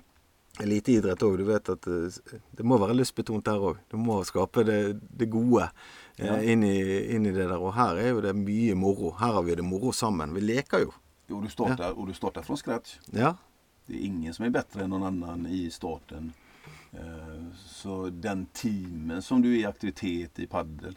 [0.60, 3.76] eliteidrett òg, du vet at eh, det må være lystbetont der òg.
[3.90, 5.68] Du må skape det, det gode
[6.16, 6.36] eh, Ja.
[6.42, 7.58] inn, i, inn i det der.
[7.58, 9.10] Og her er jo det mye moro.
[9.18, 10.34] Her har vi det moro sammen.
[10.34, 10.92] Vi leker jo.
[11.30, 12.98] Och du, startar, och du startar från scratch.
[13.10, 13.36] Ja.
[13.86, 16.32] Det är ingen som är bättre än någon annan i starten.
[16.92, 20.96] Eh, Så den teamen som du är i aktivitet i paddel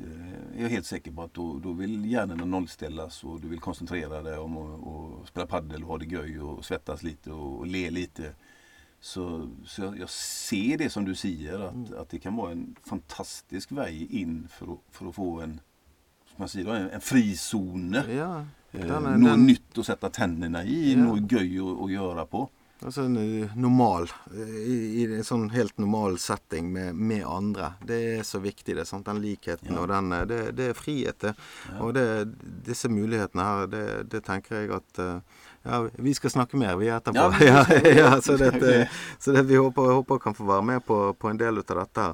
[0.00, 3.60] eh, är jag helt säker på att då, då vill hjärnorna nollställas och du vill
[3.60, 7.58] koncentrera dig om att och spela paddel och ha det göj och svettas lite och,
[7.58, 8.32] och le lite.
[9.00, 12.76] Så, så jag, jag ser det som du säger att, att det kan vara en
[12.86, 15.60] fantastisk väg in för att, för att få en,
[16.26, 17.96] som man säger, en, en frizon.
[18.16, 18.44] ja.
[18.72, 20.98] Eh, något den- nytt att sätta tänderna i, Ja.
[20.98, 22.48] något göj att, att göra på.
[22.80, 27.74] Altså en eh, normal eh, I, I en sånn helt normal setting med, med andre.
[27.84, 28.86] Det er så viktig, det.
[28.88, 29.04] sant?
[29.06, 29.82] Den likheten Ja.
[29.82, 31.34] og den eh, det, det er frihet, det.
[31.68, 31.76] Ja.
[31.84, 32.06] Og det,
[32.64, 35.02] disse mulighetene her, det, det tenker jeg at
[35.60, 37.26] Ja, vi skal snakke mer, vi etterpå.
[37.44, 38.96] Ja, vi ja, så det, Ok.
[39.20, 42.06] så det, vi håper, håper kan få være med på, på en del av dette.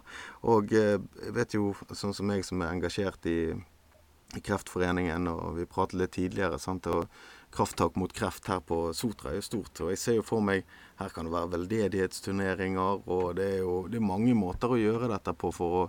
[0.50, 0.98] Og jeg
[1.36, 3.54] vet jo, sånn som jeg som er engasjert i,
[4.34, 7.06] i Kreftforeningen, og vi pratet litt tidligere, sant, og
[7.54, 9.80] krafttak mot kreft her på Sotra er jo stort.
[9.84, 10.66] Og jeg ser jo for meg
[11.00, 15.10] her kan det være veldedighetsturneringer, og det er jo det er mange måter å gjøre
[15.12, 15.82] dette på for å,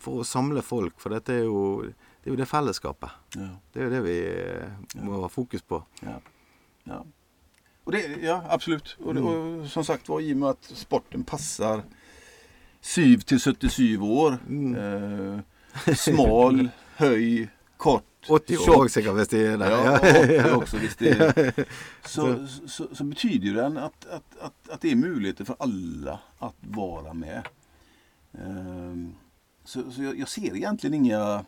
[0.00, 0.98] for å samle folk.
[1.00, 1.94] For dette er jo det,
[2.26, 3.16] er jo det fellesskapet.
[3.36, 3.54] Ja.
[3.72, 4.18] Det er jo det vi
[5.06, 5.82] må ha fokus på.
[6.04, 6.18] Ja.
[6.84, 7.04] Ja.
[7.84, 8.96] Och det, ja, absolut.
[9.04, 11.82] Och, det, och som sagt var, i och med att sporten passar
[12.82, 14.38] 7 till 77 år.
[14.76, 18.88] Eh, smal, höj, kort, 80 år
[19.34, 19.70] er der.
[19.70, 21.02] Ja, 80 också visst
[22.04, 26.56] så, så, så betyder den att, att, att, att det är möjligheter för alla att
[26.60, 27.42] vara med.
[28.32, 29.14] Ehm,
[29.64, 31.44] Så, så jag, jag ser egentligen inga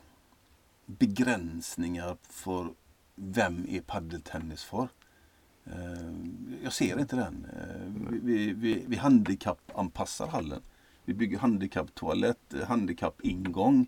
[0.87, 2.69] begränsningar för
[3.15, 4.89] vem är paddeltennis för.
[5.67, 7.47] Ehm, Jag ser inte den.
[7.57, 10.61] Ehm, Vi, vi, vi, vi handikappanpassar hallen.
[11.05, 13.87] Vi bygger handikapptoalett, handikappingång.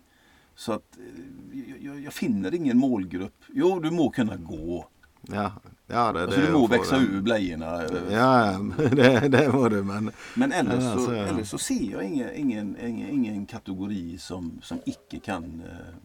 [0.55, 3.43] Så att eh, jag, jag finner ingen målgrupp.
[3.53, 4.87] Jo, du må kunna gå.
[5.21, 5.51] Ja,
[5.87, 7.03] ja det, Alltså, det du må växa det.
[7.05, 7.81] ur blöjorna.
[8.11, 8.59] Ja,
[8.91, 11.23] det, det må du, men Men ellers, Ja, så, alltså, ja.
[11.25, 15.95] ellers så ser jag ingen, ingen, ingen, ingen kategori som, som icke kan eh,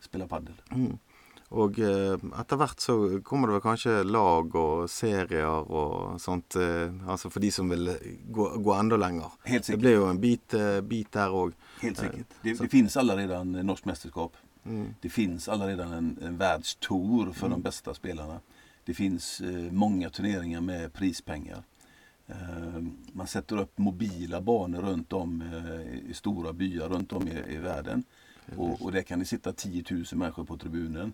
[0.00, 0.54] spela padel.
[1.50, 6.56] Og eh, etter hvert så kommer det vel kanskje lag og serier og sånt.
[6.60, 7.88] Eh, altså for de som vil
[8.28, 9.32] gå, gå enda lenger.
[9.44, 9.80] Helt Det säkert.
[9.80, 11.52] blir jo en bit, eh, bit der òg.
[11.80, 12.26] Helt säkert.
[12.42, 14.36] Det, det finns allaredan eh, norskt mästerskap.
[14.64, 14.94] Mm.
[15.00, 18.40] Det finns allaredan en, en världstour för de bästa spelarna.
[18.84, 21.62] Det finns eh, många turneringar med prispengar.
[22.26, 22.82] Eh,
[23.12, 27.56] man sätter upp mobila banor runt om eh, i stora byar runt om i, i
[27.56, 28.04] världen.
[28.56, 31.12] Och, och där kan det sitta 10 000 människor på tribunen.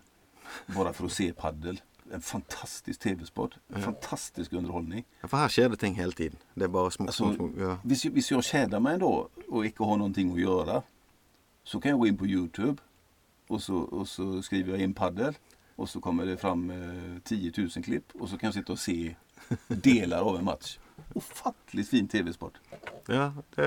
[0.75, 1.81] Bara för att se paddel.
[2.13, 3.57] En fantastisk tv-sport.
[3.75, 5.05] En fantastisk underhållning.
[5.21, 6.37] Ja, her skjer det ting hele tiden.
[6.53, 7.77] Det er bare små, Alltså, små ja.
[7.83, 10.81] Hvis, hvis jag tjänar mig då och inte har någonting att göra
[11.63, 12.81] så kan jag gå in på Youtube
[13.47, 15.37] och så, och så skriver jag in paddel
[15.75, 18.79] och så kommer det fram eh, 10 000 klipp och så kan jag sitta och
[18.79, 19.15] se
[19.67, 20.77] delar av en match.
[21.15, 22.59] Ofattligt fin tv-sport.
[23.07, 23.65] Ja, det,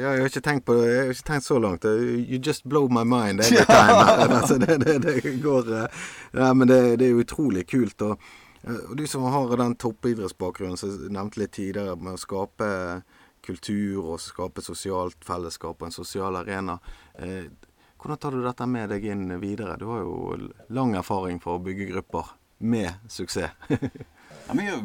[0.00, 0.74] ja, jeg har ikke tenkt på.
[0.82, 1.84] Jeg har ikke tenkt så langt.
[1.84, 4.38] You just blow my mind every time.
[4.38, 8.02] altså, det, det, det går eh, Ja, men det, det jo utrolig kult.
[8.02, 8.18] Og,
[8.62, 12.70] eh, og du som har den toppidrettsbakgrunnen som jeg nevnte litt tidligere, med å skape
[13.44, 16.78] kultur og skape sosialt fellesskap og en sosial arena.
[17.18, 17.52] Eh,
[18.00, 19.78] hvordan tar du dette med deg inn videre?
[19.80, 20.40] Du har jo
[20.74, 23.54] lang erfaring for å bygge grupper med suksess.
[24.48, 24.78] Ja, men jag,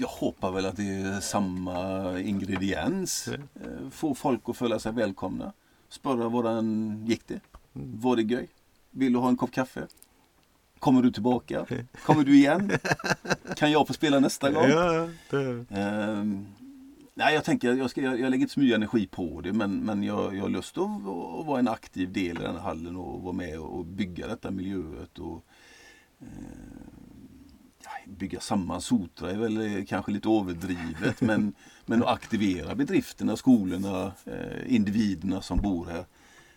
[0.00, 3.28] jag hoppas väl att det är samma ingrediens.
[3.28, 5.52] Eh, Få folk att känna sig välkomna.
[5.88, 7.40] Spöra hvordan gick det?
[7.72, 8.48] Var det göj?
[8.90, 9.86] Vill du ha en kopp kaffe?
[10.78, 11.66] Kommer du tillbaka?
[12.04, 12.72] Kommer du igen?
[13.56, 14.68] Kan jag få spela nästa gång?
[14.68, 15.08] ja,
[15.70, 16.46] Ehm,
[17.14, 19.76] nej, jag tänker jag, ska, jag, jag lägger inte så mycket energi på det men,
[19.76, 20.84] men jag, jag har lust att,
[21.40, 24.50] att vara en aktiv del i den här hallen och vara med och bygga detta
[24.50, 25.18] miljöet.
[25.18, 25.44] Och,
[26.20, 26.26] eh,
[28.18, 31.54] bygga samman Sotra är väl kanske lite överdrivet men,
[31.86, 36.04] men att aktivera bedrifterna, skolorna, eh, individerna som bor här.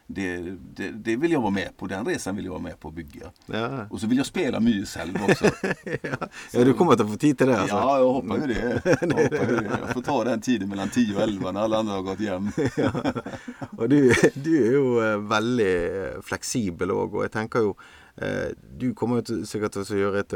[0.07, 0.37] Det,
[0.75, 2.93] det, det vill jag vara med på, den resan vill jag vara med på att
[2.93, 3.31] bygga.
[3.45, 3.87] ja.
[3.89, 5.45] Och så vill jag spela själv också.
[6.51, 7.75] ja, du kommer å få tid til det, altså.
[7.75, 8.81] Ja, jag hoppas ju det.
[8.85, 9.79] Jag, hoppas ju det.
[9.79, 12.51] jag får ta den tiden mellan 10 och 11 när alla andra har gått hem.
[13.77, 17.75] Og du, du er jo eh, veldig eh, fleksibel òg, og jeg tenker jo
[18.79, 20.33] Du kommer jo sikkert til å gjøre et,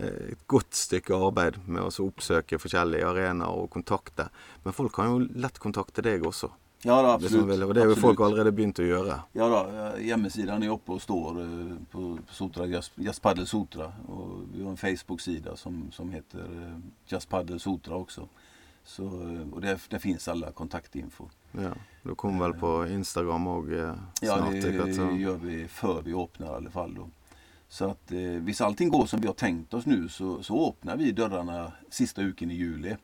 [0.00, 4.28] eh, et godt stykke arbeid med så oppsøke forskjellige arenaer og kontakte.
[4.64, 6.50] Men folk kan jo lett kontakte deg også.
[6.82, 7.48] Ja, då, Hvis man absolut.
[7.48, 8.06] vil, og det er jo Absolut.
[8.16, 9.16] folk allerede begynt å gjøre.
[9.36, 12.82] Ja, då, eh, hemsidan är uppe och står eh, på Sotra,
[13.22, 13.92] Paddle Sotra.
[14.08, 18.28] Och vi har en Facebook-sida som, som heter eh, Just Paddle Sotra också.
[18.84, 19.04] Så,
[19.52, 21.28] och där, där finns alla kontaktinfo.
[21.52, 21.70] Ja,
[22.02, 24.52] Du kommer vel på Instagram òg eh, Ja, snart?
[24.52, 25.10] det så.
[25.16, 26.94] gör vi för vi öppnar i alla fall.
[26.94, 27.10] Då.
[27.72, 30.96] Så att eh, hvis allting går som vi har tänkt oss nu så, så öppnar
[30.96, 32.96] vi dörrarna sista uken i juli.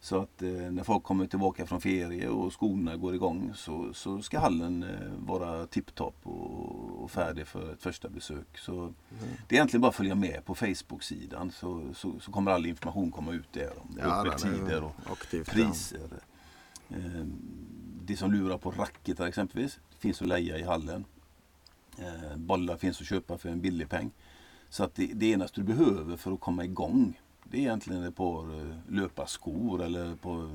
[0.00, 4.22] Så att eh, när folk kommer tillbaka från ferie och skolorna går igång så, så
[4.22, 8.58] ska hallen eh, vara tipptopp och, och färdig för ett första besök.
[8.58, 8.92] Så
[9.48, 13.10] det är egentligen bara att följa med på Facebook-sidan så, så, så kommer all information
[13.10, 15.48] komma ut där om Ja, er öppettider och aktivt.
[15.48, 15.52] ja.
[15.54, 16.08] priser.
[16.90, 17.24] Eh,
[18.04, 21.04] Det som lurar på racketar exempelvis finns att leja i hallen.
[21.98, 24.10] Eh, Bollar finns att köpa för en billig peng.
[24.70, 28.16] Så att det, det enaste du behöver för att komma igång det är egentligen ett
[28.16, 30.48] par eh, löparskor eller på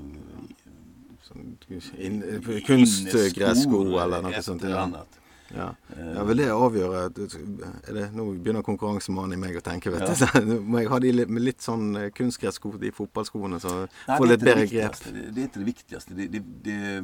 [1.96, 4.64] eh, inn, kunstgressko eller ett sånt.
[4.64, 4.82] eller Ja.
[4.82, 5.20] annat.
[5.56, 5.76] Ja.
[5.98, 10.20] Eh, ja, vil det avgjøre er det, Nå begynner konkurransemannen i meg å tenke, vet
[10.20, 10.42] Ja.
[10.42, 10.60] du.
[10.60, 14.66] Må jeg ha de med litt sånn eh, kunstgressko, de fotballskoene, så får litt bedre
[14.68, 14.98] grep.
[15.06, 16.14] Det, det är inte det viktigaste.
[16.14, 17.04] Det, det, det, eh,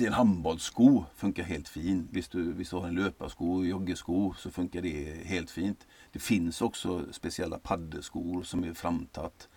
[0.00, 2.08] en handbollssko funkar helt fint.
[2.12, 5.86] Visst du, visst du har en löparsko, joggesko så funkar det helt fint.
[6.12, 9.48] Det finns också speciella paddeskor som är framtatt.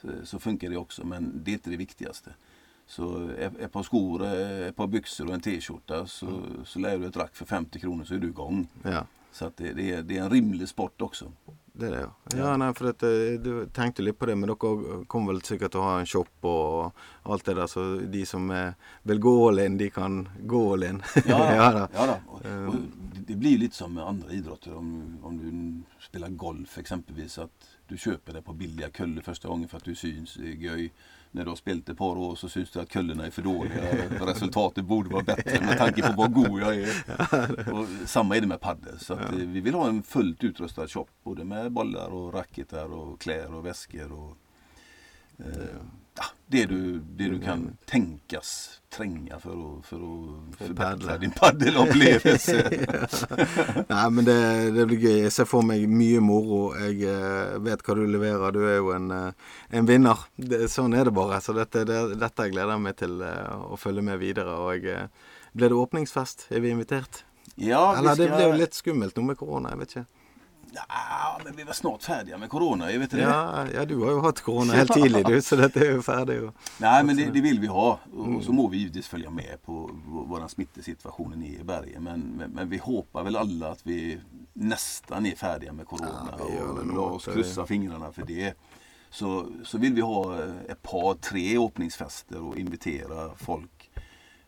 [0.00, 2.34] Så, så funkar det också men det är inte det viktigaste.
[2.86, 7.16] Så ett, par skor, ett par byxor och en t-skjorta så, så lär du ett
[7.16, 8.68] rack för 50 kronor så är du igång.
[8.82, 9.06] Ja.
[9.32, 11.32] Så att det, det, är, det är en rimlig sport också.
[11.78, 12.38] Det er det, ja.
[12.38, 15.70] ja nei, for at, eh, Du tenkte litt på det, men dere kommer vel sikkert
[15.76, 18.72] til å ha en shop og alt det der, så de som eh,
[19.06, 20.98] vil gå all in, de kan gå all in.
[21.24, 21.84] Ja, ja da.
[21.94, 22.16] ja, då.
[22.32, 22.74] Och, och
[23.26, 24.74] det- blir lite som med andra idrotter.
[24.74, 27.38] Om, om du spelar golf exempelvis.
[27.38, 27.50] Att
[27.88, 30.36] du köper det på billiga kuller första gången för att du syns.
[30.36, 30.92] Göj.
[31.30, 33.82] När du har spelat ett par år så syns det att kullerna är för dåliga.
[34.26, 37.72] Resultatet borde vara bättre med tanke på vad god jag är.
[37.72, 38.98] Och samma är det med padel.
[38.98, 41.06] Så att, eh, vi vill ha en fullt utrustad shop.
[41.22, 44.12] Både med bollar och racketar och kläder och väskor.
[44.12, 44.36] Och,
[45.38, 45.76] eh,
[46.18, 51.18] ja, det du, det du kan tänkas tränga för att, för att förbättra paddla.
[51.18, 52.56] din paddelupplevelse.
[53.88, 55.18] Nei, men det, det blir gøy.
[55.26, 56.60] Jeg ser for meg mye moro.
[56.78, 58.54] Jeg eh, vet hva du leverer.
[58.56, 60.24] Du er jo en, eh, en vinner.
[60.36, 61.40] Det, sånn er det bare.
[61.44, 64.56] Så dette, det, dette gleder jeg meg til eh, å følge med videre.
[64.68, 65.06] Og eh,
[65.52, 66.48] blir det åpningsfest?
[66.50, 67.24] Er vi invitert?
[67.56, 69.74] Ja, Eller det ska- blir jo litt skummelt nå med korona.
[69.76, 70.06] Jeg vet ikke.
[70.72, 73.22] Ja, men vi var snart färdiga med corona, jag vet inte det.
[73.32, 76.36] Ja, ja, du har jo hatt korona helt tidlig, du, så er jo ferdig.
[76.42, 76.52] Jo.
[76.78, 77.98] Nej, men det, det vill vi ha.
[78.16, 82.02] Och, och så må vi givetvis följa med på vad smittesituationen är i bergen.
[82.02, 84.20] Men, men, men vi hoppas väl alla att vi
[84.52, 86.34] nästan är färdiga med corona.
[86.38, 86.44] Ja,
[86.84, 88.54] det och oss det är kryssa fingrarna för det.
[89.10, 93.90] Så, så vill vi ha ett par, tre öppningsfester och invitera folk.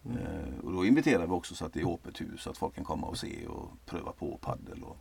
[0.05, 2.75] Eh, och då inviterar vi också så att det är öppet hus, så att folk
[2.75, 4.83] kan komma och se och pröva på paddel.
[4.83, 4.97] Och,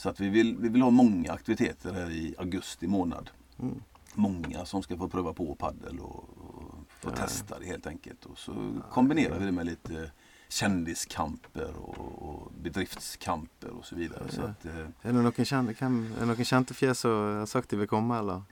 [0.00, 3.30] så att vi vill, vi vill ha många aktiviteter här i augusti månad.
[3.58, 3.82] Mm.
[4.14, 8.24] Många som ska få pröva på paddel och, och få testa det helt enkelt.
[8.24, 10.10] Och så kombinerar vi det med lite
[10.48, 14.22] kändiskamper och, och bedriftskamper och så vidare.
[14.28, 17.70] Så att, eh, Er det noen kjente, hvem, er det noen kjente fjes som sagt
[17.70, 18.42] de vil komme, eller?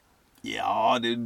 [0.40, 1.16] ja, det,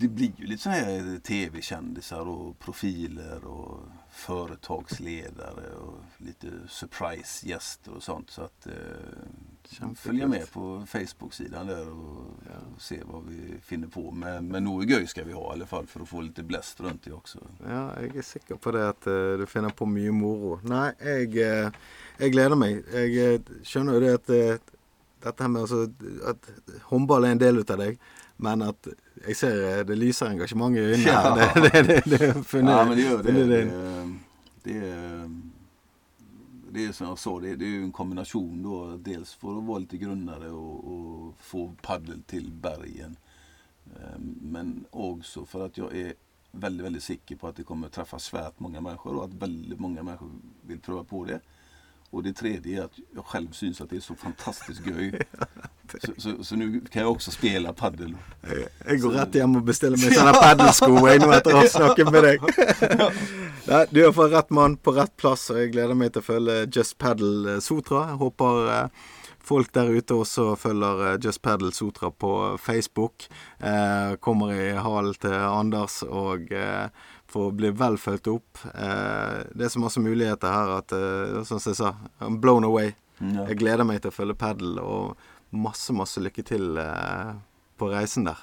[0.00, 8.02] det blir ju lite så här tv-kändisar och profiler och företagsledare och lite surprise-gäster och
[8.02, 8.30] sånt.
[8.30, 8.72] Så att eh,
[9.70, 9.98] Kämpekult.
[9.98, 12.16] följa med på Facebook-sidan där och,
[12.74, 14.10] och se vad vi finner på.
[14.10, 16.80] Men, men noe gøy ska vi ha i alla fall för att få lite bläst
[16.80, 17.38] runt det också.
[17.68, 20.54] Ja, jeg er sikker på det at eh, du finner på mye moro.
[20.64, 21.68] Nei, jeg, eh,
[22.18, 22.80] jeg gleder meg.
[22.94, 24.56] Jeg eh, skjønner jo det at eh,
[25.24, 25.84] dette her med altså,
[26.32, 26.48] at
[26.88, 27.98] håndball er en del av deg,
[28.38, 28.88] men at
[29.26, 31.04] jeg ser det lyser engasjement i her.
[31.12, 31.52] Ja.
[31.60, 33.32] Det, det, det, det, Ja, men det gör det.
[33.32, 34.18] Det, inn.
[34.64, 35.57] det, är-
[36.78, 38.96] det är som jag sa, det, det är ju en kombination då.
[38.96, 43.16] Dels för att vara lite grundare och, och få paddel till bergen.
[43.96, 46.14] Ehm, men också för att jag är
[46.52, 50.02] väldigt, väldigt säker på att det kommer träffa svärt många människor och att väldigt många
[50.02, 50.30] människor
[50.62, 51.40] vill prova på det.
[52.10, 55.22] Och det tredje är att jag själv syns att det är så fantastiskt göj.
[56.04, 58.16] Så, så, så nu kan jag också spela paddel.
[58.42, 61.70] Jeg, jeg går rett hjem og bestiller meg sånne paddelsko jeg nå etter å ha
[61.72, 62.44] snakket med deg.
[63.70, 66.26] Nei, du er for rett mann på rett plass, og jeg gleder meg til å
[66.26, 68.02] følge Just Paddle eh, Sotra.
[68.10, 69.08] Jeg håper eh,
[69.48, 73.24] folk der ute også følger eh, Just Paddle Sotra på Facebook.
[73.56, 76.52] Eh, kommer i halen til Anders og
[77.28, 78.58] eh, får bli vel fulgt opp.
[78.74, 82.94] Eh, det er så masse muligheter her at, eh, som jeg sa, I'm blown away.
[83.20, 83.48] Ja.
[83.48, 85.16] Jeg gleder meg til å følge padel, og
[85.50, 87.34] masse, masse lykke til eh,
[87.78, 88.38] på reisen der.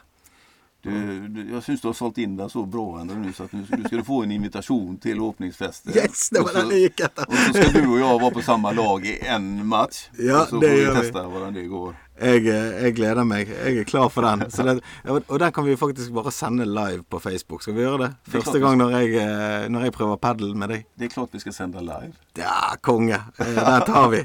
[0.86, 3.52] Du, du, jag syns du har sålt in den så bra ändå nu så att
[3.52, 5.94] nu, nu ska du få en invitation till öppningsfesten.
[5.98, 7.26] Yes, det var den!
[7.28, 10.10] Och så ska du och jag vara på samma lag i en match.
[10.18, 10.96] Ja, och så det får vi vi.
[11.02, 11.96] testa hvordan det går.
[12.22, 13.50] Jeg, eh, jeg gleder meg.
[13.50, 14.40] Jeg er klar for den.
[14.40, 17.62] Det, og den kan vi faktisk bare sende live på Facebook.
[17.62, 18.12] Skal vi gjøre det?
[18.32, 20.86] Første klart vi gang når jeg, eh, når jeg prøver padel med deg.
[20.96, 22.14] Det är klart vi ska sända live.
[22.38, 23.16] Ja, konge.
[23.40, 24.24] Eh, Den tar vi.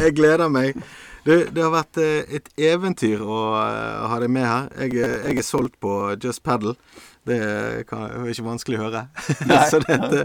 [0.00, 0.76] Jeg gleder meg.
[1.26, 4.68] Du, det har vært eh, et eventyr å eh, ha deg med her.
[4.84, 6.76] Jeg, eh, jeg er solgt på Just Paddle.
[7.26, 9.00] Det det er ikke vanskelig å høre.
[9.72, 10.20] Så dette,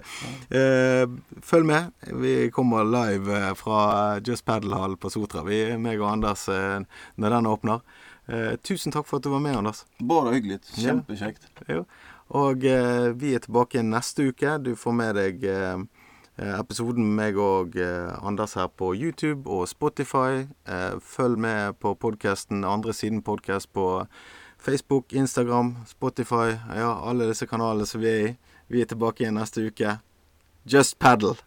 [0.54, 1.08] eh,
[1.42, 1.90] følg med.
[2.22, 5.42] Vi kommer live fra Just Paddle-hallen på Sotra.
[5.48, 6.78] Vi, meg og Anders, eh,
[7.18, 7.82] når den åpner.
[8.30, 9.82] Eh, tusen takk for at du var med, Anders.
[9.98, 10.70] Bara hyggligt.
[10.76, 10.92] Ja.
[10.92, 11.50] Kämpekjekt.
[11.66, 11.88] Jo.
[12.38, 14.60] Og eh, vi er tilbake igjen neste uke.
[14.62, 15.50] Du får med deg
[16.42, 20.48] Eh, episoden med meg og eh, Anders her på YouTube og Spotify.
[20.66, 24.08] Eh, følg med på podkasten Andre siden podkast på
[24.58, 26.58] Facebook, Instagram, Spotify.
[26.74, 28.34] Ja, alle disse kanalene som vi er i.
[28.74, 30.00] Vi er tilbake igjen neste uke.
[30.66, 31.38] Just paddle.